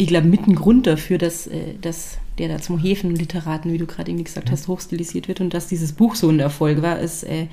[0.00, 3.84] ich glaube, mit ein Grund dafür, dass, äh, dass der da zum Häfenliteraten, wie du
[3.84, 7.22] gerade irgendwie gesagt hast, hochstilisiert wird und dass dieses Buch so ein Erfolg war, ist,
[7.24, 7.48] äh,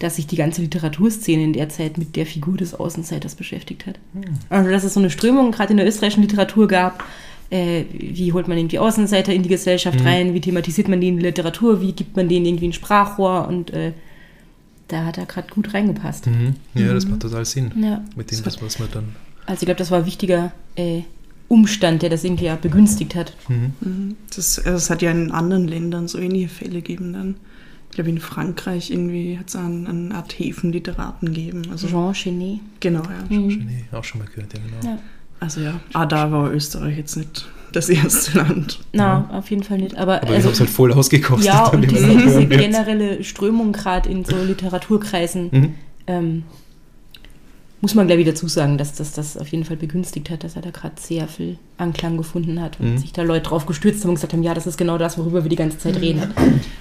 [0.00, 4.00] dass sich die ganze Literaturszene in der Zeit mit der Figur des Außenseiters beschäftigt hat.
[4.50, 7.04] Also, dass es so eine Strömung gerade in der österreichischen Literatur gab,
[7.50, 11.18] äh, wie holt man irgendwie Außenseiter in die Gesellschaft rein, wie thematisiert man die in
[11.18, 13.92] die Literatur, wie gibt man denen irgendwie ein Sprachrohr und äh,
[14.88, 16.26] da hat er gerade gut reingepasst.
[16.26, 16.56] Mhm.
[16.74, 17.70] ja, das macht total Sinn.
[17.80, 18.02] Ja.
[18.16, 19.14] Mit dem, das, was man dann.
[19.46, 21.02] Also ich glaube, das war ein wichtiger äh,
[21.48, 23.34] Umstand, der das irgendwie ja begünstigt hat.
[23.48, 24.16] Mhm.
[24.34, 27.36] Das, also es hat ja in anderen Ländern so ähnliche Fälle gegeben dann.
[27.90, 31.62] Ich glaube, in Frankreich irgendwie hat es eine, eine Art Häfenliteraten gegeben.
[31.70, 32.60] Also, Jean Genet.
[32.80, 33.24] genau, ja.
[33.28, 34.94] Nee, auch schon mal gehört, ja, genau.
[34.94, 34.98] Ja.
[35.38, 38.80] Also ja, ah, da war Österreich jetzt nicht das erste Land.
[38.92, 39.96] Na, auf jeden Fall nicht.
[39.96, 41.46] Aber, Aber ich also, habe es halt voll ausgekostet.
[41.46, 45.74] ja, und diese, diese generelle Strömung gerade in so Literaturkreisen, Mhm.
[46.06, 46.42] ähm,
[47.84, 50.56] muss man gleich wieder dazu sagen, dass das das auf jeden Fall begünstigt hat, dass
[50.56, 52.98] er da gerade sehr viel Anklang gefunden hat und Mhm.
[52.98, 55.42] sich da Leute drauf gestürzt haben und gesagt haben, ja, das ist genau das, worüber
[55.44, 56.32] wir die ganze Zeit reden.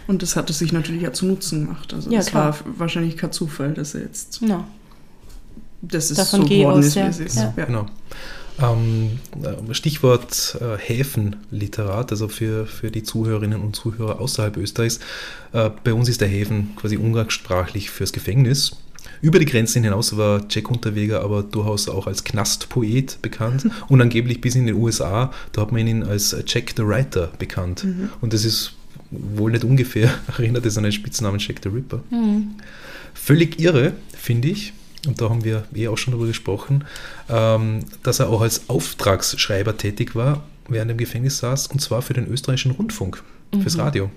[0.07, 1.93] Und das hat es sich natürlich auch zu Nutzen gemacht.
[1.93, 2.53] Also Ja, es klar.
[2.53, 4.63] war wahrscheinlich kein Zufall, dass er jetzt Ja.
[5.81, 7.07] dass es Davon so geworden aus, ist, wie ja.
[7.07, 7.35] es ist.
[7.35, 7.53] Ja.
[7.57, 7.65] Ja.
[7.65, 7.85] Genau.
[8.61, 14.99] Ähm, äh, Stichwort äh, Häfenliterat, also für, für die Zuhörerinnen und Zuhörer außerhalb Österreichs.
[15.51, 18.77] Äh, bei uns ist der Häfen quasi umgangssprachlich fürs Gefängnis.
[19.23, 24.41] Über die Grenzen hinaus war Jack Unterweger aber durchaus auch als Knastpoet bekannt und angeblich
[24.41, 27.85] bis in den USA, da hat man ihn als Jack the Writer bekannt.
[28.19, 28.73] Und das ist
[29.11, 32.03] wohl nicht ungefähr, erinnert es an den Spitznamen Jack the Ripper.
[33.13, 34.73] Völlig irre, finde ich,
[35.07, 36.83] und da haben wir eh auch schon darüber gesprochen,
[37.29, 42.01] ähm, dass er auch als Auftragsschreiber tätig war, während er im Gefängnis saß, und zwar
[42.01, 43.23] für den österreichischen Rundfunk,
[43.61, 44.09] fürs Radio.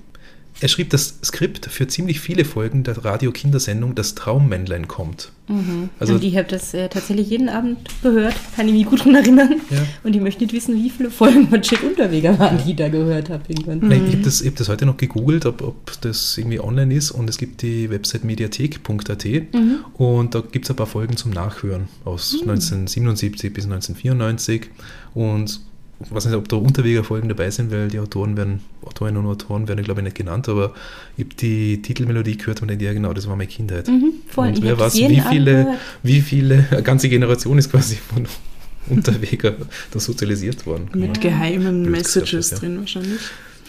[0.61, 5.33] Er schrieb das Skript für ziemlich viele Folgen der Radio-Kindersendung Das Traummännlein kommt.
[5.49, 5.91] Mhm.
[6.01, 9.17] Also, und ich habe das äh, tatsächlich jeden Abend gehört, kann ich mich gut daran
[9.17, 9.61] erinnern.
[9.71, 9.87] Ja.
[10.03, 12.89] Und ich möchte nicht wissen, wie viele Folgen von Jack Unterweger waren, die ich da
[12.89, 13.81] gehört habe irgendwann.
[13.87, 17.11] Nein, ich habe das, hab das heute noch gegoogelt, ob, ob das irgendwie online ist
[17.11, 19.85] und es gibt die Website mediathek.at Mhm.
[19.95, 24.71] und da gibt es ein paar Folgen zum Nachhören aus 1977 bis 1994
[25.15, 25.61] und
[25.99, 29.67] ich weiß nicht, ob da Unterwegerfolgen dabei sind, weil die Autoren werden, Autorinnen und Autoren
[29.67, 30.75] werden, glaube ich, nicht genannt, aber
[31.17, 33.89] ich habe die Titelmelodie gehört und denke, ja genau, das war meine Kindheit.
[33.89, 34.49] Mhm, voll.
[34.49, 38.27] Und wer weiß, wie viele, wie viele, eine ganze Generation ist quasi von
[38.89, 39.55] Unterweger
[39.91, 40.89] da sozialisiert worden.
[40.95, 42.69] Mit geheimen Blöd Messages gesagt, ja.
[42.69, 43.21] drin wahrscheinlich.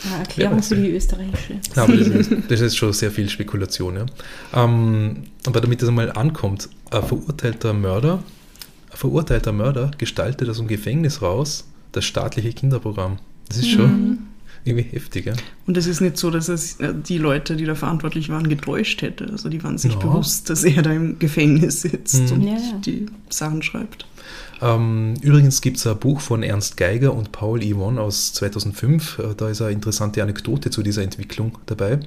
[0.04, 1.54] Ja, Erklärung für die österreichische.
[1.76, 3.96] Ja, aber das ist, das ist schon sehr viel Spekulation.
[3.96, 4.06] Ja.
[4.54, 8.22] Ähm, aber damit das einmal ankommt, ein verurteilter Mörder,
[8.92, 13.18] ein verurteilter Mörder gestaltet aus dem Gefängnis raus das staatliche Kinderprogramm.
[13.48, 14.20] Das ist schon
[14.66, 15.26] irgendwie heftig.
[15.28, 15.34] Ja.
[15.66, 19.02] Und es ist nicht so, dass es äh, die Leute, die da verantwortlich waren, getäuscht
[19.02, 19.28] hätte.
[19.32, 20.00] Also die waren sich Ja.
[20.00, 22.32] bewusst, dass er da im Gefängnis sitzt Mhm.
[22.34, 24.06] und Ja, die Sachen schreibt.
[24.62, 29.20] Ähm, übrigens gibt es ein Buch von Ernst Geiger und Paul Yvonne aus 2005.
[29.20, 32.00] Äh, Da ist eine interessante Anekdote zu dieser Entwicklung dabei.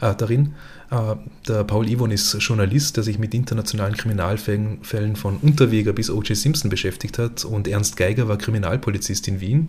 [0.00, 0.54] Äh, darin.
[0.92, 1.16] Äh,
[1.48, 6.36] der Paul Yvonne ist Journalist, der sich mit internationalen Kriminalfällen Fällen von Unterweger bis O.J.
[6.36, 7.44] Simpson beschäftigt hat.
[7.46, 9.68] Und Ernst Geiger war Kriminalpolizist in Wien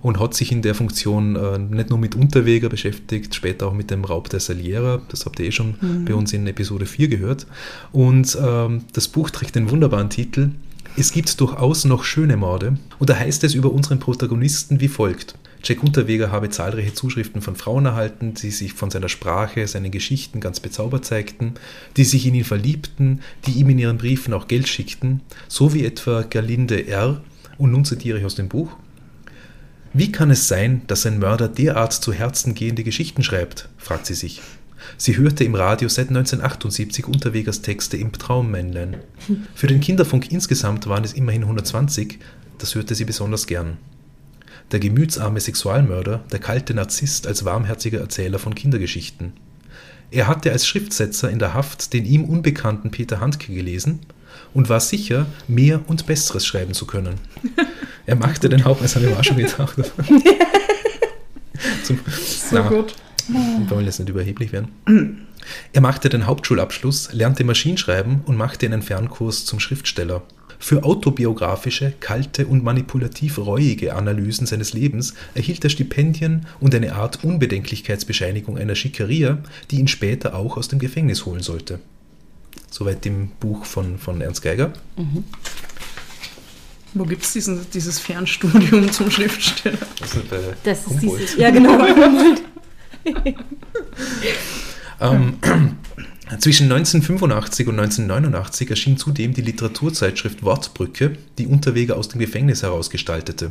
[0.00, 3.90] und hat sich in der Funktion äh, nicht nur mit Unterweger beschäftigt, später auch mit
[3.90, 5.02] dem Raub der Saliera.
[5.08, 5.74] Das habt ihr eh schon
[6.06, 7.46] bei uns in Episode 4 gehört.
[7.90, 10.50] Und ähm, das Buch trägt den wunderbaren Titel
[10.96, 12.76] es gibt durchaus noch schöne Morde.
[12.98, 15.36] Und da heißt es über unseren Protagonisten wie folgt.
[15.62, 20.40] Jack Unterweger habe zahlreiche Zuschriften von Frauen erhalten, die sich von seiner Sprache, seinen Geschichten
[20.40, 21.54] ganz bezaubert zeigten,
[21.96, 25.84] die sich in ihn verliebten, die ihm in ihren Briefen auch Geld schickten, so wie
[25.84, 27.20] etwa Gerlinde R.
[27.58, 28.74] Und nun zitiere ich aus dem Buch.
[29.92, 33.68] Wie kann es sein, dass ein Mörder derart zu Herzen gehende Geschichten schreibt?
[33.76, 34.40] fragt sie sich.
[34.96, 38.96] Sie hörte im Radio seit 1978 Unterwegers Texte im Traummännlein.
[39.54, 42.18] Für den Kinderfunk insgesamt waren es immerhin 120,
[42.58, 43.76] das hörte sie besonders gern.
[44.72, 49.32] Der gemütsarme Sexualmörder, der kalte Narzisst als warmherziger Erzähler von Kindergeschichten.
[50.12, 54.00] Er hatte als Schriftsetzer in der Haft den ihm unbekannten Peter Handke gelesen
[54.54, 57.14] und war sicher, mehr und Besseres schreiben zu können.
[58.06, 59.76] Er machte den Haupt, das habe ich mir auch schon gedacht.
[61.84, 62.94] Zum, So gut.
[63.28, 65.26] wir wollen jetzt nicht überheblich werden.
[65.72, 70.22] Er machte den Hauptschulabschluss, lernte Maschinenschreiben und machte einen Fernkurs zum Schriftsteller.
[70.62, 77.24] Für autobiografische, kalte und manipulativ reuige Analysen seines Lebens erhielt er Stipendien und eine Art
[77.24, 79.38] Unbedenklichkeitsbescheinigung einer Schickeria,
[79.70, 81.80] die ihn später auch aus dem Gefängnis holen sollte.
[82.70, 84.74] Soweit im Buch von, von Ernst Geiger.
[86.92, 87.32] Wo gibt es
[87.72, 89.78] dieses Fernstudium zum Schriftsteller?
[89.98, 91.36] Das ist, bei Das ist dieses.
[91.36, 91.78] Ja, genau.
[95.02, 95.38] Ähm,
[96.38, 103.50] zwischen 1985 und 1989 erschien zudem die Literaturzeitschrift Wortbrücke, die Unterweger aus dem Gefängnis herausgestaltete.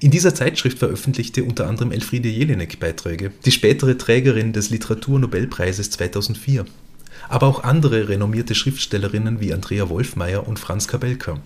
[0.00, 6.64] In dieser Zeitschrift veröffentlichte unter anderem Elfriede Jelinek Beiträge, die spätere Trägerin des Literaturnobelpreises 2004.
[7.28, 11.40] Aber auch andere renommierte Schriftstellerinnen wie Andrea Wolfmeier und Franz Kabelka.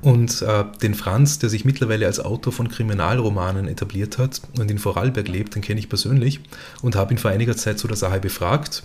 [0.00, 4.78] Und äh, den Franz, der sich mittlerweile als Autor von Kriminalromanen etabliert hat und in
[4.78, 6.40] Vorarlberg lebt, den kenne ich persönlich
[6.82, 8.84] und habe ihn vor einiger Zeit zu der Sache befragt.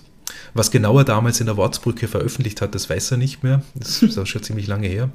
[0.54, 3.62] Was genau er damals in der Wortsbrücke veröffentlicht hat, das weiß er nicht mehr.
[3.76, 5.10] Das ist auch schon ziemlich lange her.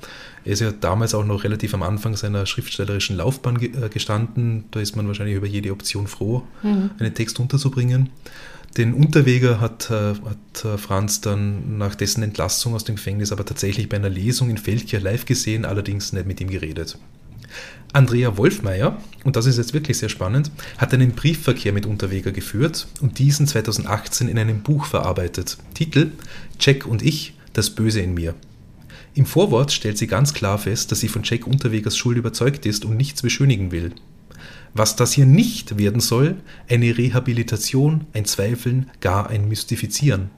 [0.44, 4.64] Er ist ja damals auch noch relativ am Anfang seiner schriftstellerischen Laufbahn äh, gestanden.
[4.70, 8.10] Da ist man wahrscheinlich über jede Option froh, einen Text unterzubringen.
[8.76, 13.44] Den Unterweger hat, äh, hat äh, Franz dann nach dessen Entlassung aus dem Gefängnis aber
[13.44, 16.98] tatsächlich bei einer Lesung in Feldkirch live gesehen, allerdings nicht mit ihm geredet.
[17.92, 22.86] Andrea Wolfmeier, und das ist jetzt wirklich sehr spannend, hat einen Briefverkehr mit Unterweger geführt
[23.00, 25.56] und diesen 2018 in einem Buch verarbeitet.
[25.74, 26.12] Titel
[26.60, 28.34] Jack und ich, das Böse in mir.
[29.14, 32.84] Im Vorwort stellt sie ganz klar fest, dass sie von Jack Unterwegers Schuld überzeugt ist
[32.84, 33.92] und nichts beschönigen will.
[34.74, 36.36] Was das hier nicht werden soll,
[36.68, 40.30] eine Rehabilitation, ein Zweifeln, gar ein Mystifizieren.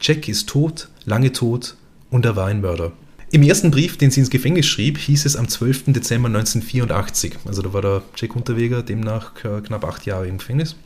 [0.00, 1.76] Jack ist tot, lange tot
[2.10, 2.92] und er war ein Mörder.
[3.30, 5.92] Im ersten Brief, den sie ins Gefängnis schrieb, hieß es am 12.
[5.92, 7.36] Dezember 1984.
[7.44, 10.76] Also da war der Jack Unterweger demnach knapp acht Jahre im Gefängnis.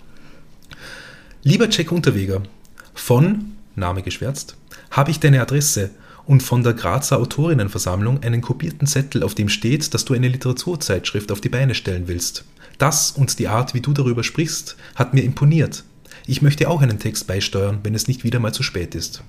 [1.44, 2.42] Lieber Jack Unterweger,
[2.94, 4.56] von, Name geschwärzt,
[4.90, 5.90] habe ich deine Adresse
[6.26, 11.30] und von der Grazer Autorinnenversammlung einen kopierten Zettel, auf dem steht, dass du eine Literaturzeitschrift
[11.30, 12.44] auf die Beine stellen willst.
[12.76, 15.84] Das und die Art, wie du darüber sprichst, hat mir imponiert.
[16.26, 19.22] Ich möchte auch einen Text beisteuern, wenn es nicht wieder mal zu spät ist.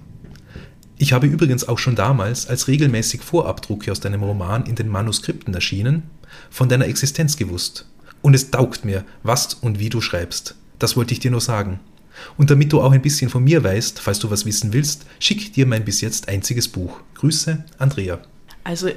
[0.98, 5.54] Ich habe übrigens auch schon damals, als regelmäßig Vorabdrucke aus deinem Roman in den Manuskripten
[5.54, 6.04] erschienen,
[6.50, 7.88] von deiner Existenz gewusst.
[8.22, 10.56] Und es taugt mir, was und wie du schreibst.
[10.80, 11.80] Das wollte ich dir nur sagen.
[12.38, 15.54] Und damit du auch ein bisschen von mir weißt, falls du was wissen willst, schick
[15.54, 17.00] dir mein bis jetzt einziges Buch.
[17.16, 18.20] Grüße, Andrea.
[18.64, 18.90] Also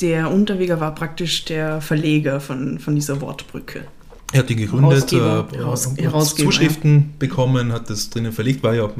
[0.00, 3.86] der Unterweger war praktisch der Verleger von, von dieser Wortbrücke.
[4.34, 5.16] Er hat die gegründet, äh.
[5.16, 8.90] Heraus- hat Zuschriften bekommen, hat das drinnen verlegt, war ja,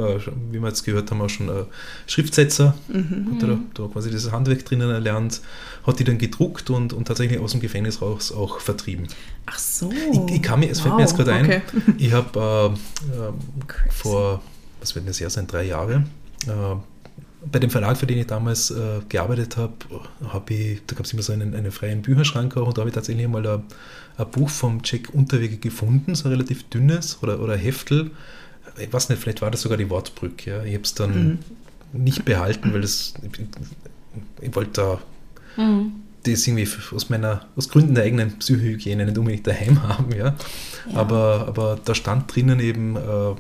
[0.53, 1.65] wie wir jetzt gehört haben, auch schon äh,
[2.07, 5.41] Schriftsetzer, hat er da, da quasi dieses Handwerk drinnen erlernt,
[5.85, 9.09] hat die dann gedruckt und, und tatsächlich aus dem Gefängnis raus auch vertrieben.
[9.47, 9.91] Ach so.
[10.13, 11.63] Ich, ich kann mir, es fällt mir Wow, jetzt gerade ein, okay.
[11.99, 12.77] ich habe
[13.13, 13.35] äh, ähm,
[13.91, 14.41] vor,
[14.81, 16.05] was wird denn das Jahr sein, drei Jahre,
[16.47, 16.51] äh,
[17.51, 19.73] bei dem Verlag, für den ich damals äh, gearbeitet habe,
[20.29, 22.91] hab ich, da gab es immer so einen, einen freien Bücherschrank auch und da habe
[22.91, 23.63] ich tatsächlich mal ein,
[24.17, 28.11] ein Buch vom Jack Unterwege gefunden, so ein relativ dünnes oder, oder Heftel.
[28.79, 30.51] Ich weiß nicht, vielleicht war das sogar die Wortbrücke.
[30.51, 30.65] Ja.
[30.65, 31.39] Ich habe es dann
[31.93, 33.41] nicht behalten, weil das, ich,
[34.41, 35.01] ich wollte da
[35.57, 35.93] Mhm.
[36.25, 40.27] das irgendwie aus meiner, aus Gründen der eigenen Psychohygiene nicht unbedingt daheim haben, ja.
[40.27, 40.35] Ja.
[40.95, 43.35] Aber, aber da stand drinnen eben äh,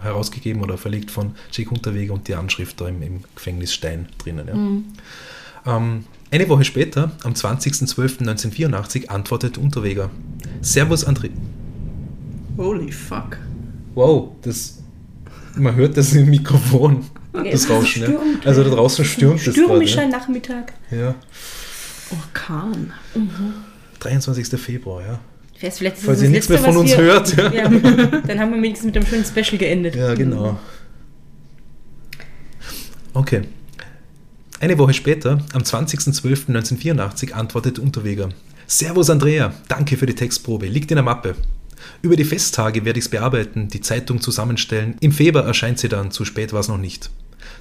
[0.00, 4.54] herausgegeben oder verlegt von Jack Unterweger und die Anschrift da im, im Gefängnisstein drinnen, ja.
[4.54, 4.84] Mhm.
[5.66, 10.10] Ähm, eine Woche später, am 20.12.1984, antwortet Unterweger.
[10.60, 11.30] Servus André.
[12.56, 13.38] Holy fuck.
[13.94, 14.82] Wow, das,
[15.56, 18.02] man hört das im Mikrofon, das Rauschen.
[18.02, 18.18] Ja.
[18.44, 20.12] Also da draußen stürmt es Stürmischer gerade.
[20.12, 20.74] Nachmittag.
[20.90, 20.98] Ja.
[20.98, 21.14] Ja.
[22.10, 22.92] Orkan.
[24.00, 24.48] 23.
[24.60, 25.20] Februar, ja.
[25.58, 27.52] Vielleicht, vielleicht ist Falls ihr nichts mehr von uns wir- hört, ja.
[27.52, 29.96] Ja, dann haben wir wenigstens mit einem schönen Special geendet.
[29.96, 30.58] Ja, genau.
[33.12, 33.42] Okay.
[34.60, 38.28] Eine Woche später, am 20.12.1984, antwortet Unterweger.
[38.66, 41.34] Servus Andrea, danke für die Textprobe, liegt in der Mappe.
[42.02, 44.94] Über die Festtage werde ich es bearbeiten, die Zeitung zusammenstellen.
[45.00, 47.10] Im Februar erscheint sie dann, zu spät war es noch nicht.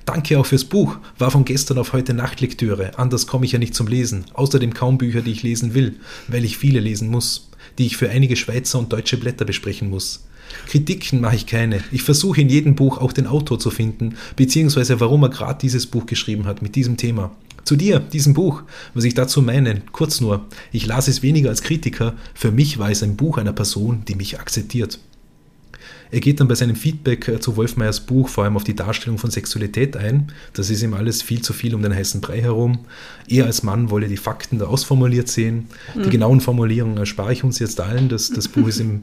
[0.05, 3.73] Danke auch fürs Buch, war von gestern auf heute Nachtlektüre, anders komme ich ja nicht
[3.75, 4.25] zum Lesen.
[4.33, 5.95] Außerdem kaum Bücher, die ich lesen will,
[6.27, 7.46] weil ich viele lesen muss,
[7.77, 10.25] die ich für einige Schweizer und deutsche Blätter besprechen muss.
[10.67, 11.84] Kritiken mache ich keine.
[11.91, 15.88] Ich versuche in jedem Buch auch den Autor zu finden, beziehungsweise warum er gerade dieses
[15.88, 17.32] Buch geschrieben hat mit diesem Thema.
[17.63, 21.63] Zu dir, diesem Buch, was ich dazu meine, kurz nur, ich las es weniger als
[21.63, 24.99] Kritiker, für mich war es ein Buch einer Person, die mich akzeptiert.
[26.12, 29.17] Er geht dann bei seinem Feedback äh, zu Wolfmeyers Buch vor allem auf die Darstellung
[29.17, 30.32] von Sexualität ein.
[30.54, 32.80] Das ist ihm alles viel zu viel um den heißen Brei herum.
[33.28, 35.67] Er als Mann wolle die Fakten da ausformuliert sehen.
[35.96, 38.08] Die genauen Formulierungen erspare ich uns jetzt allen.
[38.10, 39.02] Das, das, Buch ist im,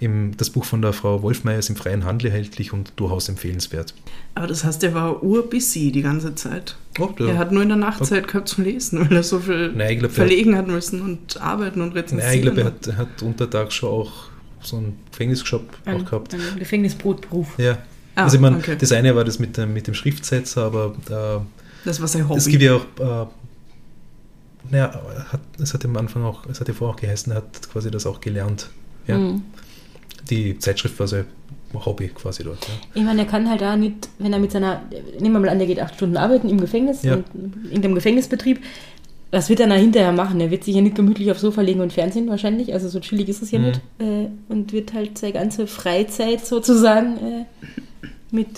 [0.00, 3.94] im, das Buch von der Frau Wolfmeyer ist im freien Handel erhältlich und durchaus empfehlenswert.
[4.36, 6.76] Aber das heißt, er war urbusy die ganze Zeit.
[7.00, 9.40] Oh, da- Er hat nur in der Nacht Zeit gehabt zum Lesen, weil er so
[9.40, 12.28] viel Nein, glaub, er- verlegen hat müssen und arbeiten und rezensieren.
[12.30, 14.12] Nein, ich glaube, er hat, er hat untertags schon auch
[14.66, 16.34] so einen Gefängnisjob auch Ein, gehabt.
[16.34, 17.58] ein Gefängnisbrotberuf.
[17.58, 17.78] Ja.
[18.16, 18.76] Ah, also ich meine, okay.
[18.78, 21.44] das eine war das mit dem, mit dem Schriftsetzer, aber äh,
[21.84, 22.38] Das war sein Hobby.
[22.38, 23.26] Es gibt ja auch, äh,
[24.70, 27.68] naja, hat, es hat am Anfang auch, es hat ja vorher auch geheißen, er hat
[27.70, 28.70] quasi das auch gelernt.
[29.06, 29.18] Ja.
[29.18, 29.42] Mhm.
[30.30, 31.26] Die Zeitschrift war sein
[31.74, 32.66] Hobby quasi dort.
[32.66, 32.74] Ja.
[32.94, 34.82] Ich meine, er kann halt da nicht, wenn er mit seiner,
[35.20, 37.14] nehmen wir mal an, der geht acht Stunden arbeiten im Gefängnis, Ja.
[37.16, 37.26] und
[37.70, 38.60] in dem Gefängnisbetrieb.
[39.34, 40.40] Was wird er dann hinterher machen?
[40.40, 43.28] Er wird sich ja nicht gemütlich aufs Sofa legen und Fernsehen wahrscheinlich, also so chillig
[43.28, 43.64] ist es ja Mhm.
[43.66, 43.80] nicht.
[43.98, 47.44] Äh, und wird halt seine ganze Freizeit sozusagen äh,
[48.30, 48.48] mit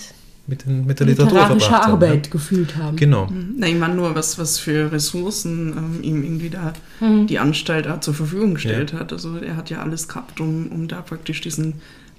[0.49, 2.95] Mit, den, mit der Literatur literarischer verbracht haben, Arbeit gefüllt haben.
[2.95, 2.99] Ja.
[3.05, 3.27] Genau.
[3.57, 7.27] Nein, ich meine nur, was, was für Ressourcen ähm, ihm irgendwie da Mhm.
[7.27, 9.11] die Anstalt auch zur Verfügung gestellt hat.
[9.11, 11.73] Also er hat ja alles gehabt, um, um da praktisch diesen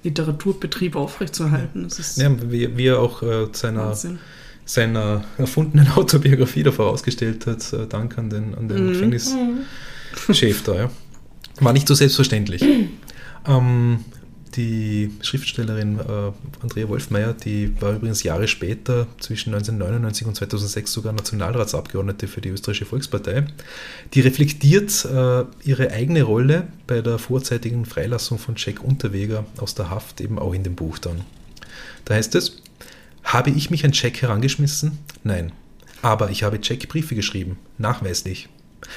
[0.04, 1.84] Literaturbetrieb aufrechtzuerhalten.
[1.84, 4.18] Das ist Ja, wie, wie er auch äh, seiner, Wahnsinn.
[4.68, 8.92] Seiner erfundenen Autobiografie da vorausgestellt hat, äh, Dank an den, an den Mhm.
[8.92, 10.74] Gefängnischef da.
[10.74, 10.90] Ja.
[11.60, 12.62] War nicht so selbstverständlich.
[13.46, 14.04] ähm,
[14.56, 21.12] die Schriftstellerin äh, Andrea Wolfmeier, die war übrigens Jahre später, zwischen 1999 und 2006, sogar
[21.14, 23.46] Nationalratsabgeordnete für die Österreichische Volkspartei.
[24.14, 29.88] Die reflektiert äh, ihre eigene Rolle bei der vorzeitigen Freilassung von Jack Unterweger aus der
[29.88, 31.22] Haft eben auch in dem Buch dann.
[32.04, 32.62] Da heißt es,
[33.28, 34.98] habe ich mich an Jack herangeschmissen?
[35.22, 35.52] Nein.
[36.00, 38.48] Aber ich habe Jack Briefe geschrieben, nachweislich.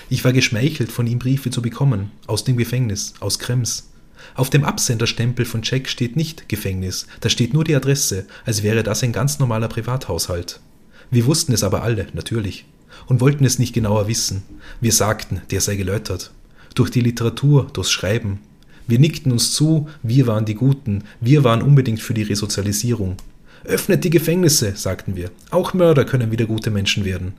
[0.10, 3.90] Ich war geschmeichelt, von ihm Briefe zu bekommen, aus dem Gefängnis, aus Krems.
[4.36, 8.84] Auf dem Absenderstempel von Jack steht nicht Gefängnis, da steht nur die Adresse, als wäre
[8.84, 10.62] das ein ganz normaler Privathaushalt.
[11.10, 12.66] Wir wussten es aber alle, natürlich,
[13.08, 14.44] und wollten es nicht genauer wissen.
[14.80, 16.32] Wir sagten, der sei geläutert.
[16.74, 18.40] Durch die Literatur, durchs Schreiben.
[18.88, 23.18] Wir nickten uns zu, wir waren die Guten, wir waren unbedingt für die Resozialisierung.
[23.64, 25.32] Öffnet die Gefängnisse, sagten wir.
[25.52, 27.34] Auch Mörder können wieder gute Menschen werden.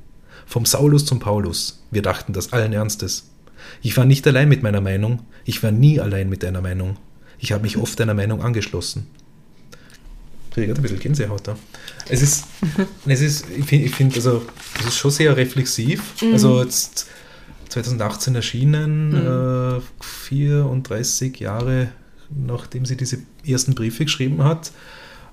[0.47, 1.83] Vom Saulus zum Paulus.
[1.91, 3.31] Wir dachten das allen Ernstes.
[3.81, 5.21] Ich war nicht allein mit meiner Meinung.
[5.45, 6.97] Ich war nie allein mit einer Meinung.
[7.39, 9.07] Ich habe mich oft einer Meinung angeschlossen.
[10.55, 11.57] Ich ein bisschen Gänsehaut da.
[12.09, 12.45] Es ist,
[13.07, 14.43] es ist ich finde, find, also,
[14.81, 16.03] es ist schon sehr reflexiv.
[16.33, 17.07] Also jetzt
[17.71, 21.89] 2018 erschienen, äh, 34 Jahre
[22.35, 24.73] nachdem sie diese ersten Briefe geschrieben hat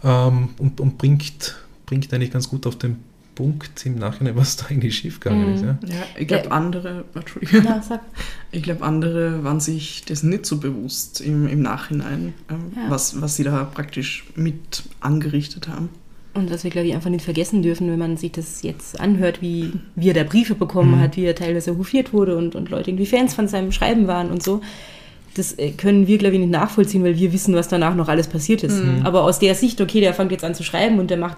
[0.03, 2.97] ähm, und, und bringt, bringt eigentlich ganz gut auf den
[3.35, 5.53] Punkt im Nachhinein, was da eigentlich schiefgegangen Mhm.
[5.55, 5.61] ist.
[5.61, 5.77] Ja?
[5.87, 6.51] Ja, ich glaube, Ja.
[6.51, 7.63] andere, Entschuldigung.
[7.63, 8.01] Ja, sag.
[8.51, 12.89] Ich glaube, andere waren sich das nicht so bewusst im, im Nachhinein, ähm, Ja.
[12.89, 15.89] was, was sie da praktisch mit angerichtet haben.
[16.33, 19.41] Und was wir, glaube ich, einfach nicht vergessen dürfen, wenn man sich das jetzt anhört,
[19.41, 22.91] wie, wie er da Briefe bekommen hat, wie er teilweise hofiert wurde und, und Leute
[22.91, 24.61] irgendwie Fans von seinem Schreiben waren und so.
[25.35, 28.27] Das äh, können wir, glaube ich, nicht nachvollziehen, weil wir wissen, was danach noch alles
[28.27, 28.81] passiert ist.
[29.03, 31.37] Aber aus der Sicht, okay, der fängt jetzt an zu schreiben und der macht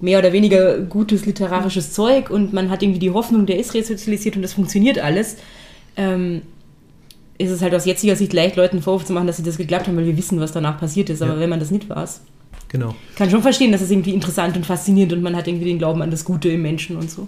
[0.00, 4.36] mehr oder weniger gutes literarisches Zeug und man hat irgendwie die Hoffnung, der ist resozialisiert
[4.36, 5.36] und das funktioniert alles,
[5.96, 6.42] ähm,
[7.38, 9.88] ist es halt aus jetziger Sicht leicht, Leuten Vorwurf zu machen, dass sie das geglaubt
[9.88, 11.22] haben, weil wir wissen, was danach passiert ist.
[11.22, 11.40] Aber Ja.
[11.40, 12.20] wenn man das nicht weiß,
[12.68, 12.94] Genau.
[13.16, 16.02] kann schon verstehen, dass es irgendwie interessant und faszinierend und man hat irgendwie den Glauben
[16.02, 17.26] an das Gute im Menschen und so.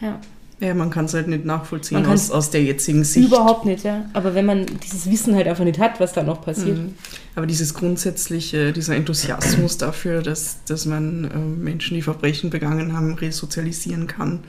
[0.00, 0.18] Ja.
[0.58, 3.26] Ja, man kann es halt nicht nachvollziehen Man aus, aus der jetzigen Sicht.
[3.28, 4.06] Überhaupt nicht, ja.
[4.14, 6.78] Aber wenn man dieses Wissen halt einfach nicht hat, was da noch passiert.
[6.78, 6.94] Mhm.
[7.34, 13.12] Aber dieses grundsätzliche, dieser Enthusiasmus dafür, dass, dass man äh, Menschen, die Verbrechen begangen haben,
[13.14, 14.40] resozialisieren kann,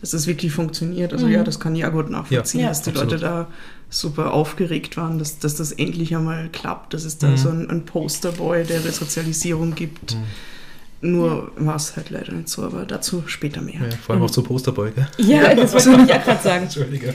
[0.00, 1.12] dass das wirklich funktioniert.
[1.12, 2.68] Also ja, das kann ich ja gut nachvollziehen, Ja.
[2.68, 3.10] dass die absolut.
[3.12, 3.48] Leute da
[3.90, 7.36] super aufgeregt waren, dass, dass das endlich einmal klappt, dass es da Mhm.
[7.36, 10.16] so einen, einen Posterboy der Resozialisierung gibt.
[11.00, 13.74] Nur war es halt leider nicht so, aber dazu später mehr.
[13.74, 15.08] Ja, vor allem auch zur Posterbeuge.
[15.18, 16.62] Ja, das wollte ich ja gerade sagen.
[16.64, 17.14] Entschuldige.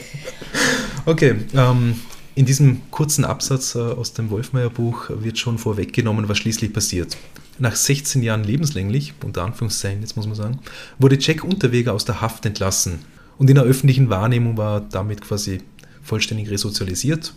[1.06, 1.96] Okay, ähm,
[2.36, 7.18] in diesem kurzen Absatz äh, aus dem Wolfmeier-Buch wird schon vorweggenommen, was schließlich passiert.
[7.60, 10.60] Nach 16 Jahren lebenslänglich, unter Anführungszeichen, jetzt muss man sagen,
[11.00, 13.00] wurde Jack Unterweger aus der Haft entlassen
[13.38, 15.62] und in der öffentlichen Wahrnehmung war damit quasi
[16.04, 17.34] vollständig resozialisiert.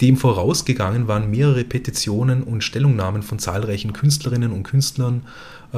[0.00, 5.22] Dem vorausgegangen waren mehrere Petitionen und Stellungnahmen von zahlreichen Künstlerinnen und Künstlern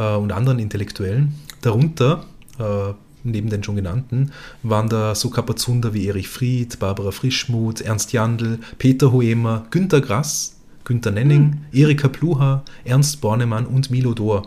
[0.01, 1.35] und anderen Intellektuellen.
[1.63, 2.25] Darunter,
[2.59, 2.93] äh,
[3.25, 4.33] neben den schon genannten,
[4.63, 10.57] waren da so Kapazunder wie Erich Fried, Barbara Frischmuth, Ernst Jandl, Peter Hoemer, Günter Grass,
[10.85, 14.47] Günter Nenning, Erika Pluha, Ernst Bornemann und Milo Dor.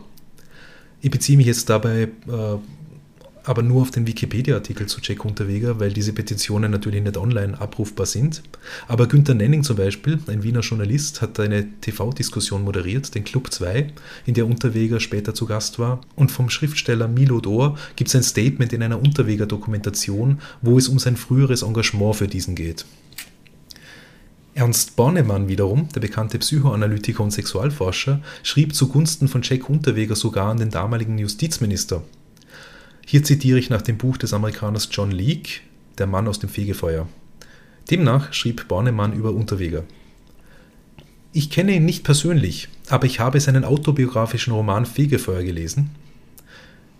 [1.01, 2.57] Ich beziehe mich jetzt dabei äh,
[3.49, 8.05] aber nur auf den Wikipedia-Artikel zu Jack Unterweger, weil diese Petitionen natürlich nicht online abrufbar
[8.05, 8.43] sind.
[8.87, 13.91] Aber Günter Nenning zum Beispiel, ein Wiener Journalist, hat eine TV-Diskussion moderiert, den Club 2,
[14.27, 16.01] in der Unterweger später zu Gast war.
[16.15, 20.99] Und vom Schriftsteller Milo Dor gibt es ein Statement in einer Unterweger-Dokumentation, wo es um
[20.99, 22.85] sein früheres Engagement für diesen geht.
[24.53, 30.57] Ernst Bornemann wiederum, der bekannte Psychoanalytiker und Sexualforscher, schrieb zugunsten von Jack Unterweger sogar an
[30.57, 32.03] den damaligen Justizminister.
[33.11, 35.61] Hier zitiere ich nach dem Buch des Amerikaners John Leake,
[35.97, 37.07] Der Mann aus dem Fegefeuer.
[37.89, 39.83] Demnach schrieb Bornemann über Unterweger.
[41.33, 45.89] Ich kenne ihn nicht persönlich, aber ich habe seinen autobiografischen Roman Fegefeuer gelesen.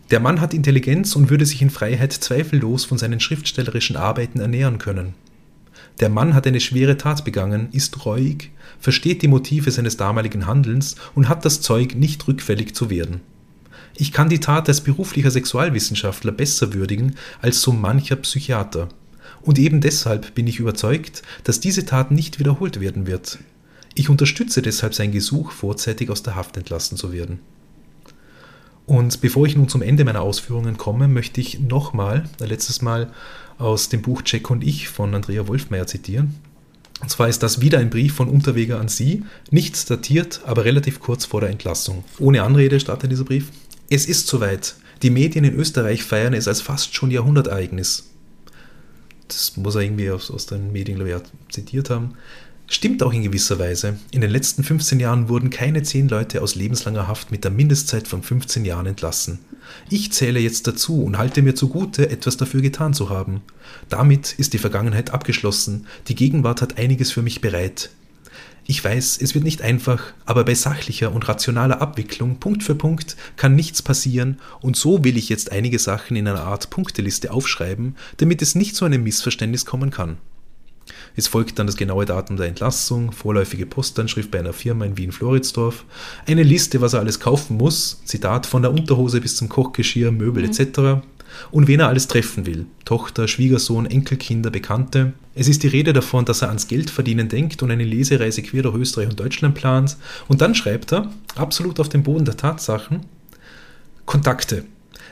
[0.10, 4.80] Der Mann hat Intelligenz und würde sich in Freiheit zweifellos von seinen schriftstellerischen Arbeiten ernähren
[4.80, 5.14] können.
[6.00, 10.96] Der Mann hat eine schwere Tat begangen, ist reuig, versteht die Motive seines damaligen Handelns
[11.14, 13.22] und hat das Zeug, nicht rückfällig zu werden.
[14.02, 18.88] Ich kann die Tat als beruflicher Sexualwissenschaftler besser würdigen als so mancher Psychiater.
[19.42, 23.40] Und eben deshalb bin ich überzeugt, dass diese Tat nicht wiederholt werden wird.
[23.96, 27.40] Ich unterstütze deshalb sein Gesuch, vorzeitig aus der Haft entlassen zu werden.
[28.86, 33.12] Und bevor ich nun zum Ende meiner Ausführungen komme, möchte ich nochmal, letztes Mal
[33.58, 36.36] aus dem Buch Jack und ich von Andrea Wolfmeier zitieren.
[37.02, 41.02] Und zwar ist das wieder ein Brief von Unterweger an Sie, nicht datiert, aber relativ
[41.02, 42.06] kurz vor der Entlassung.
[42.18, 43.52] Ohne Anrede startet dieser Brief.
[43.92, 44.76] Es ist soweit.
[45.02, 48.10] Die Medien in Österreich feiern es als fast schon Jahrhundertereignis.
[49.28, 51.16] Das muss er irgendwie aus, aus den Medien, ich,
[51.52, 52.14] zitiert haben.
[52.68, 53.98] Stimmt auch in gewisser Weise.
[54.12, 58.08] In den letzten 15 Jahren wurden keine 10 Leute aus lebenslanger Haft mit der Mindestzeit
[58.08, 59.40] von 15 Jahren entlassen.
[59.90, 63.42] Ich zähle jetzt dazu und halte mir zugute, etwas dafür getan zu haben.
[63.90, 67.90] Damit ist die Vergangenheit abgeschlossen, die Gegenwart hat einiges für mich bereit.
[68.70, 73.18] Ich weiß, es wird nicht einfach, aber bei sachlicher und rationaler Abwicklung Punkt für Punkt
[73.36, 77.96] kann nichts passieren und so will ich jetzt einige Sachen in einer Art Punkteliste aufschreiben,
[78.18, 80.20] damit es nicht zu einem Missverständnis kommen kann.
[81.16, 85.84] Es folgt dann das genaue Datum der Entlassung, vorläufige Postanschrift bei einer Firma in Wien-Floridsdorf,
[86.28, 90.46] eine Liste, was er alles kaufen muss, Zitat von der Unterhose bis zum Kochgeschirr, Möbel
[90.46, 91.02] etc.
[91.52, 95.14] Und wen er alles treffen will, Tochter, Schwiegersohn, Enkelkinder, Bekannte.
[95.36, 98.76] Es ist die Rede davon, dass er ans Geldverdienen denkt und eine Lesereise quer durch
[98.76, 99.98] Österreich und Deutschland plant.
[100.28, 103.02] Und dann schreibt er, absolut auf dem Boden der Tatsachen,
[104.06, 104.66] Kontakte.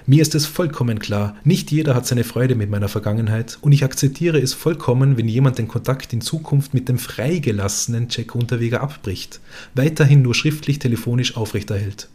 [0.09, 3.83] Mir ist es vollkommen klar, nicht jeder hat seine Freude mit meiner Vergangenheit und ich
[3.83, 9.41] akzeptiere es vollkommen, wenn jemand den Kontakt in Zukunft mit dem freigelassenen Jack Unterweger abbricht,
[9.75, 12.07] weiterhin nur schriftlich telefonisch aufrechterhält.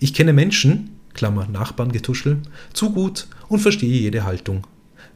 [0.00, 2.38] Ich kenne Menschen, Klammer Nachbarngetuschel,
[2.72, 4.66] zu gut und verstehe jede Haltung.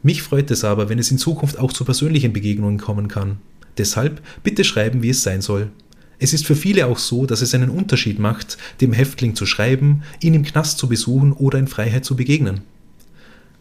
[0.03, 3.39] Mich freut es aber, wenn es in Zukunft auch zu persönlichen Begegnungen kommen kann.
[3.79, 5.71] Deshalb bitte schreiben, wie es sein soll.
[6.19, 10.03] Es ist für viele auch so, dass es einen Unterschied macht, dem Häftling zu schreiben,
[10.21, 12.63] ihn im Knast zu besuchen oder in Freiheit zu begegnen.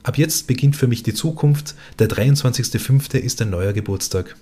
[0.03, 1.75] Ab jetzt beginnt für mich die Zukunft.
[1.99, 3.17] Der 23.05.
[3.17, 4.35] ist ein neuer Geburtstag.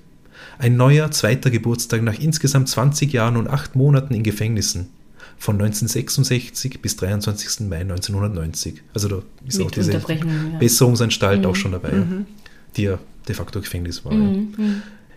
[0.59, 4.87] Ein neuer zweiter Geburtstag nach insgesamt 20 Jahren und 8 Monaten in Gefängnissen.
[5.39, 7.67] Von 1966 bis 23.
[7.69, 8.81] Mai 1990.
[8.93, 10.57] Also da ist Mit auch diese Unterbrechungen, ja.
[10.59, 11.91] Besserungsanstalt auch schon dabei,
[12.75, 14.13] die ja de facto Gefängnis war.
[14.13, 14.19] ja.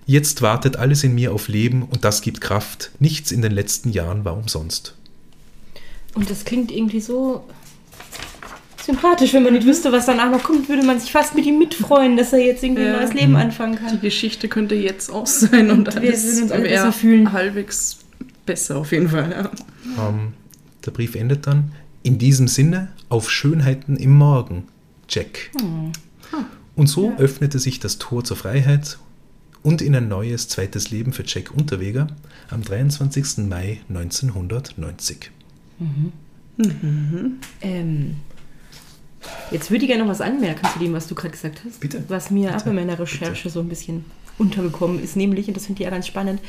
[0.07, 2.91] Jetzt wartet alles in mir auf Leben und das gibt Kraft.
[2.99, 4.95] Nichts in den letzten Jahren war umsonst.
[6.15, 7.45] Und das klingt irgendwie so
[8.85, 11.59] sympathisch, wenn man nicht wüsste, was danach noch kommt, würde man sich fast mit ihm
[11.59, 12.97] mitfreuen, dass er jetzt irgendwie ein Ja.
[13.01, 14.01] neues Leben anfangen Die kann.
[14.01, 17.33] Geschichte könnte jetzt aus sein und, Und wir alles würden uns alle besser fühlen.
[17.33, 17.99] halbwegs
[18.47, 19.31] besser auf jeden Fall.
[19.31, 19.51] Ja.
[19.99, 20.35] Ähm,
[20.85, 21.73] der Brief endet dann.
[22.03, 24.69] In diesem Sinne, auf Schönheiten im Morgen.
[25.09, 25.51] Jack.
[26.77, 28.99] Und so öffnete sich das Tor zur Freiheit
[29.63, 32.07] und in ein neues zweites Leben für Jack Unterweger
[32.49, 33.49] am 23.
[33.49, 35.31] Mai 1990.
[37.61, 38.17] Ähm,
[39.51, 41.81] jetzt würde ich gerne noch was anmerken zu dem, was du gerade gesagt hast.
[41.81, 42.05] Bitte.
[42.09, 42.63] Was mir Bitte.
[42.63, 44.05] auch in meiner Recherche so ein bisschen
[44.39, 46.41] untergekommen ist, nämlich, und das finde ich ja ganz spannend,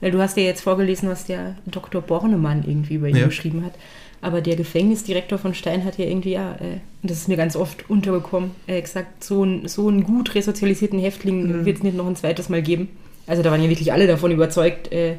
[0.00, 2.00] weil du hast ja jetzt vorgelesen, was der Dr.
[2.02, 3.26] Bornemann irgendwie über ihn Ja.
[3.26, 3.72] geschrieben hat.
[4.20, 7.54] Aber der Gefängnisdirektor von Stein hat ja irgendwie, ja, äh, und das ist mir ganz
[7.54, 12.06] oft untergekommen, äh, gesagt, so, ein, so einen gut resozialisierten Häftling wird es nicht noch
[12.06, 12.88] ein zweites Mal geben.
[13.28, 15.14] Also da waren ja wirklich alle davon überzeugt, äh,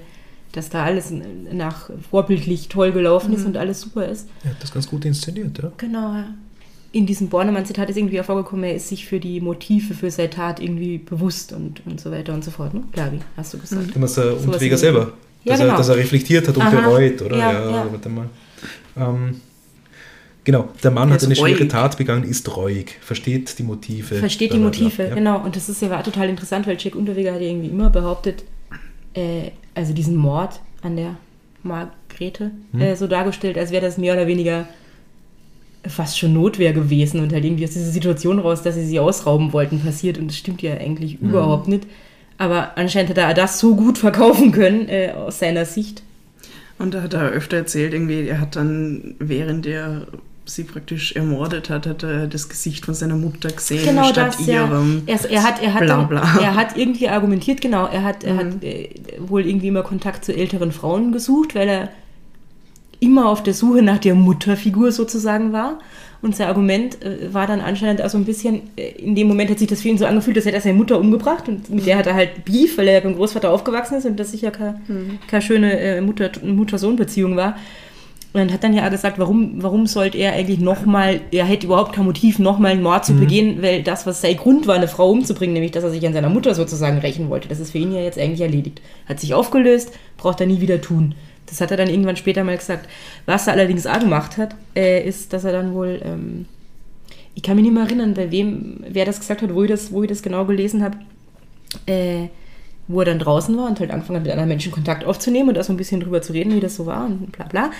[0.51, 1.13] dass da alles
[1.53, 4.27] nach vorbildlich toll gelaufen ist und alles super ist.
[4.43, 5.71] Er hat das ganz gut inszeniert, ja.
[5.77, 6.33] Genau, ja.
[6.91, 10.59] In diesem Bornemann-Zitat ist irgendwie hervorgekommen, er ist sich für die Motive für seine Tat
[10.59, 12.73] irgendwie bewusst und, und so weiter und so fort.
[12.73, 12.83] Ne?
[12.91, 13.93] Glavi, hast du gesagt.
[13.93, 15.13] Du meinst der Sowas Unterweger selber.
[15.43, 15.73] Ja, dass, genau.
[15.73, 16.81] er, dass er reflektiert hat und Aha.
[16.81, 17.37] bereut, oder?
[17.37, 17.87] Ja, Ja, ja.
[17.91, 18.25] warte mal.
[18.97, 19.39] Ähm,
[20.43, 21.69] genau, der Mann Er hat eine schwere reuig.
[21.69, 24.15] Tat begangen, ist reuig, versteht die Motive.
[24.15, 24.57] Versteht die.
[24.57, 25.13] Motive, Ja.
[25.15, 25.39] genau.
[25.43, 28.43] Und das ist ja war total interessant, weil Jack Unterweger hat ja irgendwie immer behauptet,
[29.13, 31.15] äh, also diesen Mord an der
[31.63, 32.81] Margrethe Hm.
[32.81, 34.67] äh, so dargestellt, als wäre das mehr oder weniger
[35.87, 39.53] fast schon Notwehr gewesen und halt irgendwie aus dieser Situation raus, dass sie sie ausrauben
[39.53, 40.17] wollten, passiert.
[40.17, 41.29] Und das stimmt ja eigentlich Hm.
[41.29, 41.83] überhaupt nicht.
[42.37, 46.03] Aber anscheinend hat er das so gut verkaufen können, äh, aus seiner Sicht.
[46.77, 50.07] Und da hat er öfter erzählt, irgendwie, er hat dann, während er
[50.45, 54.47] sie praktisch ermordet hat, hat er das Gesicht von seiner Mutter gesehen, Genau statt das,
[54.47, 54.65] ja.
[54.65, 55.03] ihrem.
[55.05, 56.21] Er, er, hat, er, hat bla, dann, bla.
[56.41, 58.37] er hat irgendwie argumentiert, genau, er hat, er Mhm.
[58.39, 61.89] hat äh, wohl irgendwie immer Kontakt zu älteren Frauen gesucht, weil er
[62.99, 65.79] immer auf der Suche nach der Mutterfigur sozusagen war.
[66.21, 69.49] Und sein Argument äh, war dann anscheinend auch so ein bisschen, äh, in dem Moment
[69.49, 71.85] hat sich das für ihn so angefühlt, als hätte er seine Mutter umgebracht und mit
[71.85, 74.51] der hat er halt Beef, weil er ja beim Großvater aufgewachsen ist und das sicher
[74.51, 74.81] keine,
[75.29, 77.55] keine schöne äh, Mutter- Mutter-Sohn-Beziehung war.
[78.31, 81.93] Und hat dann ja auch gesagt, warum, warum sollte er eigentlich nochmal, er hätte überhaupt
[81.93, 85.09] kein Motiv, nochmal einen Mord zu begehen, weil das, was sein Grund war, eine Frau
[85.09, 87.91] umzubringen, nämlich dass er sich an seiner Mutter sozusagen rächen wollte, das ist für ihn
[87.91, 88.81] ja jetzt eigentlich erledigt.
[89.07, 91.15] Hat sich aufgelöst, braucht er nie wieder tun.
[91.49, 92.87] Das hat er dann irgendwann später mal gesagt.
[93.25, 96.45] Was er allerdings auch gemacht hat, äh, ist, dass er dann wohl, ähm,
[97.35, 99.91] ich kann mich nicht mehr erinnern, bei wem, wer das gesagt hat, wo ich das,
[99.91, 100.97] wo ich das genau gelesen habe,
[101.85, 102.27] äh,
[102.87, 105.55] wo er dann draußen war und halt angefangen hat, mit anderen Menschen Kontakt aufzunehmen und
[105.55, 107.71] da so ein bisschen drüber zu reden, wie das so war und bla bla.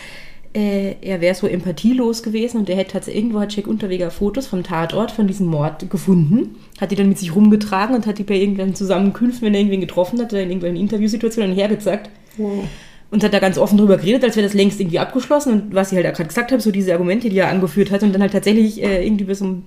[0.51, 4.47] Äh, er wäre so empathielos gewesen und er hätte tatsächlich irgendwo hat Jack Unterweger Fotos
[4.47, 8.23] vom Tatort von diesem Mord gefunden, hat die dann mit sich rumgetragen und hat die
[8.23, 12.09] bei irgendwelchen Zusammenkünften, wenn er irgendwen getroffen hat, oder in irgendwelchen Interviewsituationen hergezeigt
[12.39, 12.63] Wow.
[13.11, 15.91] Und hat da ganz offen drüber geredet, als wäre das längst irgendwie abgeschlossen und was
[15.91, 18.21] ich halt auch gerade gesagt habe, so diese Argumente, die er angeführt hat und dann
[18.21, 19.63] halt tatsächlich äh, irgendwie so einem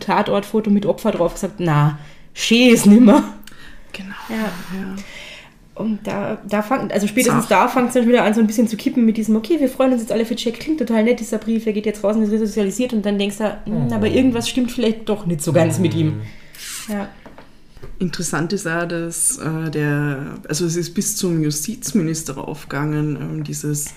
[0.00, 1.98] Tatortfoto mit Opfer drauf gesagt, na,
[2.32, 3.34] schee ist nimmer.
[3.92, 4.14] Genau.
[4.28, 4.36] Ja.
[4.36, 4.96] Ja.
[5.76, 7.50] Und da, da fangt, also spätestens Zart.
[7.50, 9.68] da fängt es dann wieder an, so ein bisschen zu kippen mit diesem, okay, wir
[9.68, 12.14] freuen uns jetzt alle für Jack, klingt total nett, dieser Brief, er geht jetzt raus
[12.14, 15.52] und ist resozialisiert und dann denkst du, hm, aber irgendwas stimmt vielleicht doch nicht so
[15.52, 16.20] ganz mit ihm.
[16.88, 17.08] Ja.
[17.98, 23.94] Interessant ist auch, dass äh, der, also es ist bis zum Justizminister aufgegangen, ähm, dieses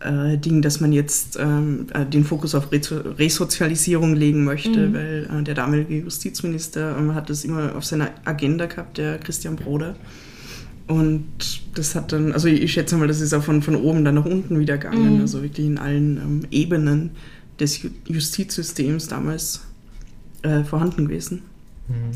[0.00, 5.28] äh, Ding, dass man jetzt ähm, äh, den Fokus auf Reso Resozialisierung legen möchte, weil
[5.30, 9.96] äh, der damalige Justizminister ähm, hat das immer auf seiner Agenda gehabt, der Christian Broder.
[10.86, 11.24] Und
[11.74, 14.24] das hat dann, also ich schätze mal, das ist auch von, von oben dann nach
[14.24, 17.10] unten wieder gegangen, also wirklich in allen ähm, Ebenen
[17.58, 19.62] des Ju Justizsystems damals
[20.42, 21.42] äh, vorhanden gewesen.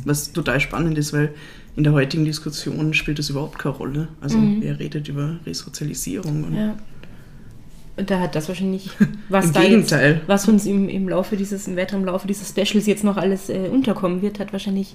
[0.04, 1.32] Was total spannend ist, weil
[1.76, 4.08] in der heutigen Diskussion spielt das überhaupt keine Rolle.
[4.20, 6.44] Also wer redet über Resozialisierung?
[6.44, 6.74] Und ja.
[7.96, 8.90] Und da hat das wahrscheinlich,
[9.28, 10.14] was Im da Gegenteil.
[10.16, 13.48] jetzt, was uns im, im Laufe dieses, im weiteren Laufe dieses Specials jetzt noch alles
[13.50, 14.94] äh, unterkommen wird, hat wahrscheinlich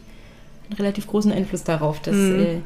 [0.70, 2.40] einen relativ großen Einfluss darauf, dass Mhm.
[2.40, 2.58] äh,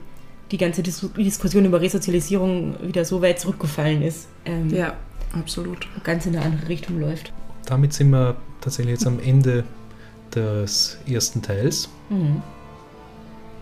[0.51, 4.28] die ganze Dis Diskussion über Resozialisierung wieder so weit zurückgefallen ist.
[4.45, 4.93] Ähm, Ja,
[5.34, 5.88] absolut.
[6.03, 7.32] ganz in eine andere Richtung läuft.
[7.66, 9.64] Damit sind wir tatsächlich jetzt am Ende
[10.36, 11.90] des ersten Teils.
[12.10, 12.42] Mhm.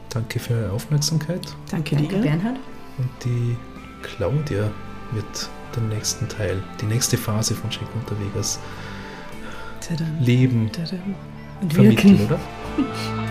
[0.09, 2.21] Danke für eure Aufmerksamkeit Danke, Danke, dir.
[2.21, 2.55] Bernhard.
[2.97, 3.57] und die
[4.01, 4.71] Claudia
[5.11, 8.57] wird den nächsten Teil, die nächste Phase von Jack Unterwegers
[9.81, 10.07] Tadam.
[10.21, 11.13] Leben Tadam.
[11.61, 12.33] Und vermitteln, wirken.
[12.33, 12.39] oder?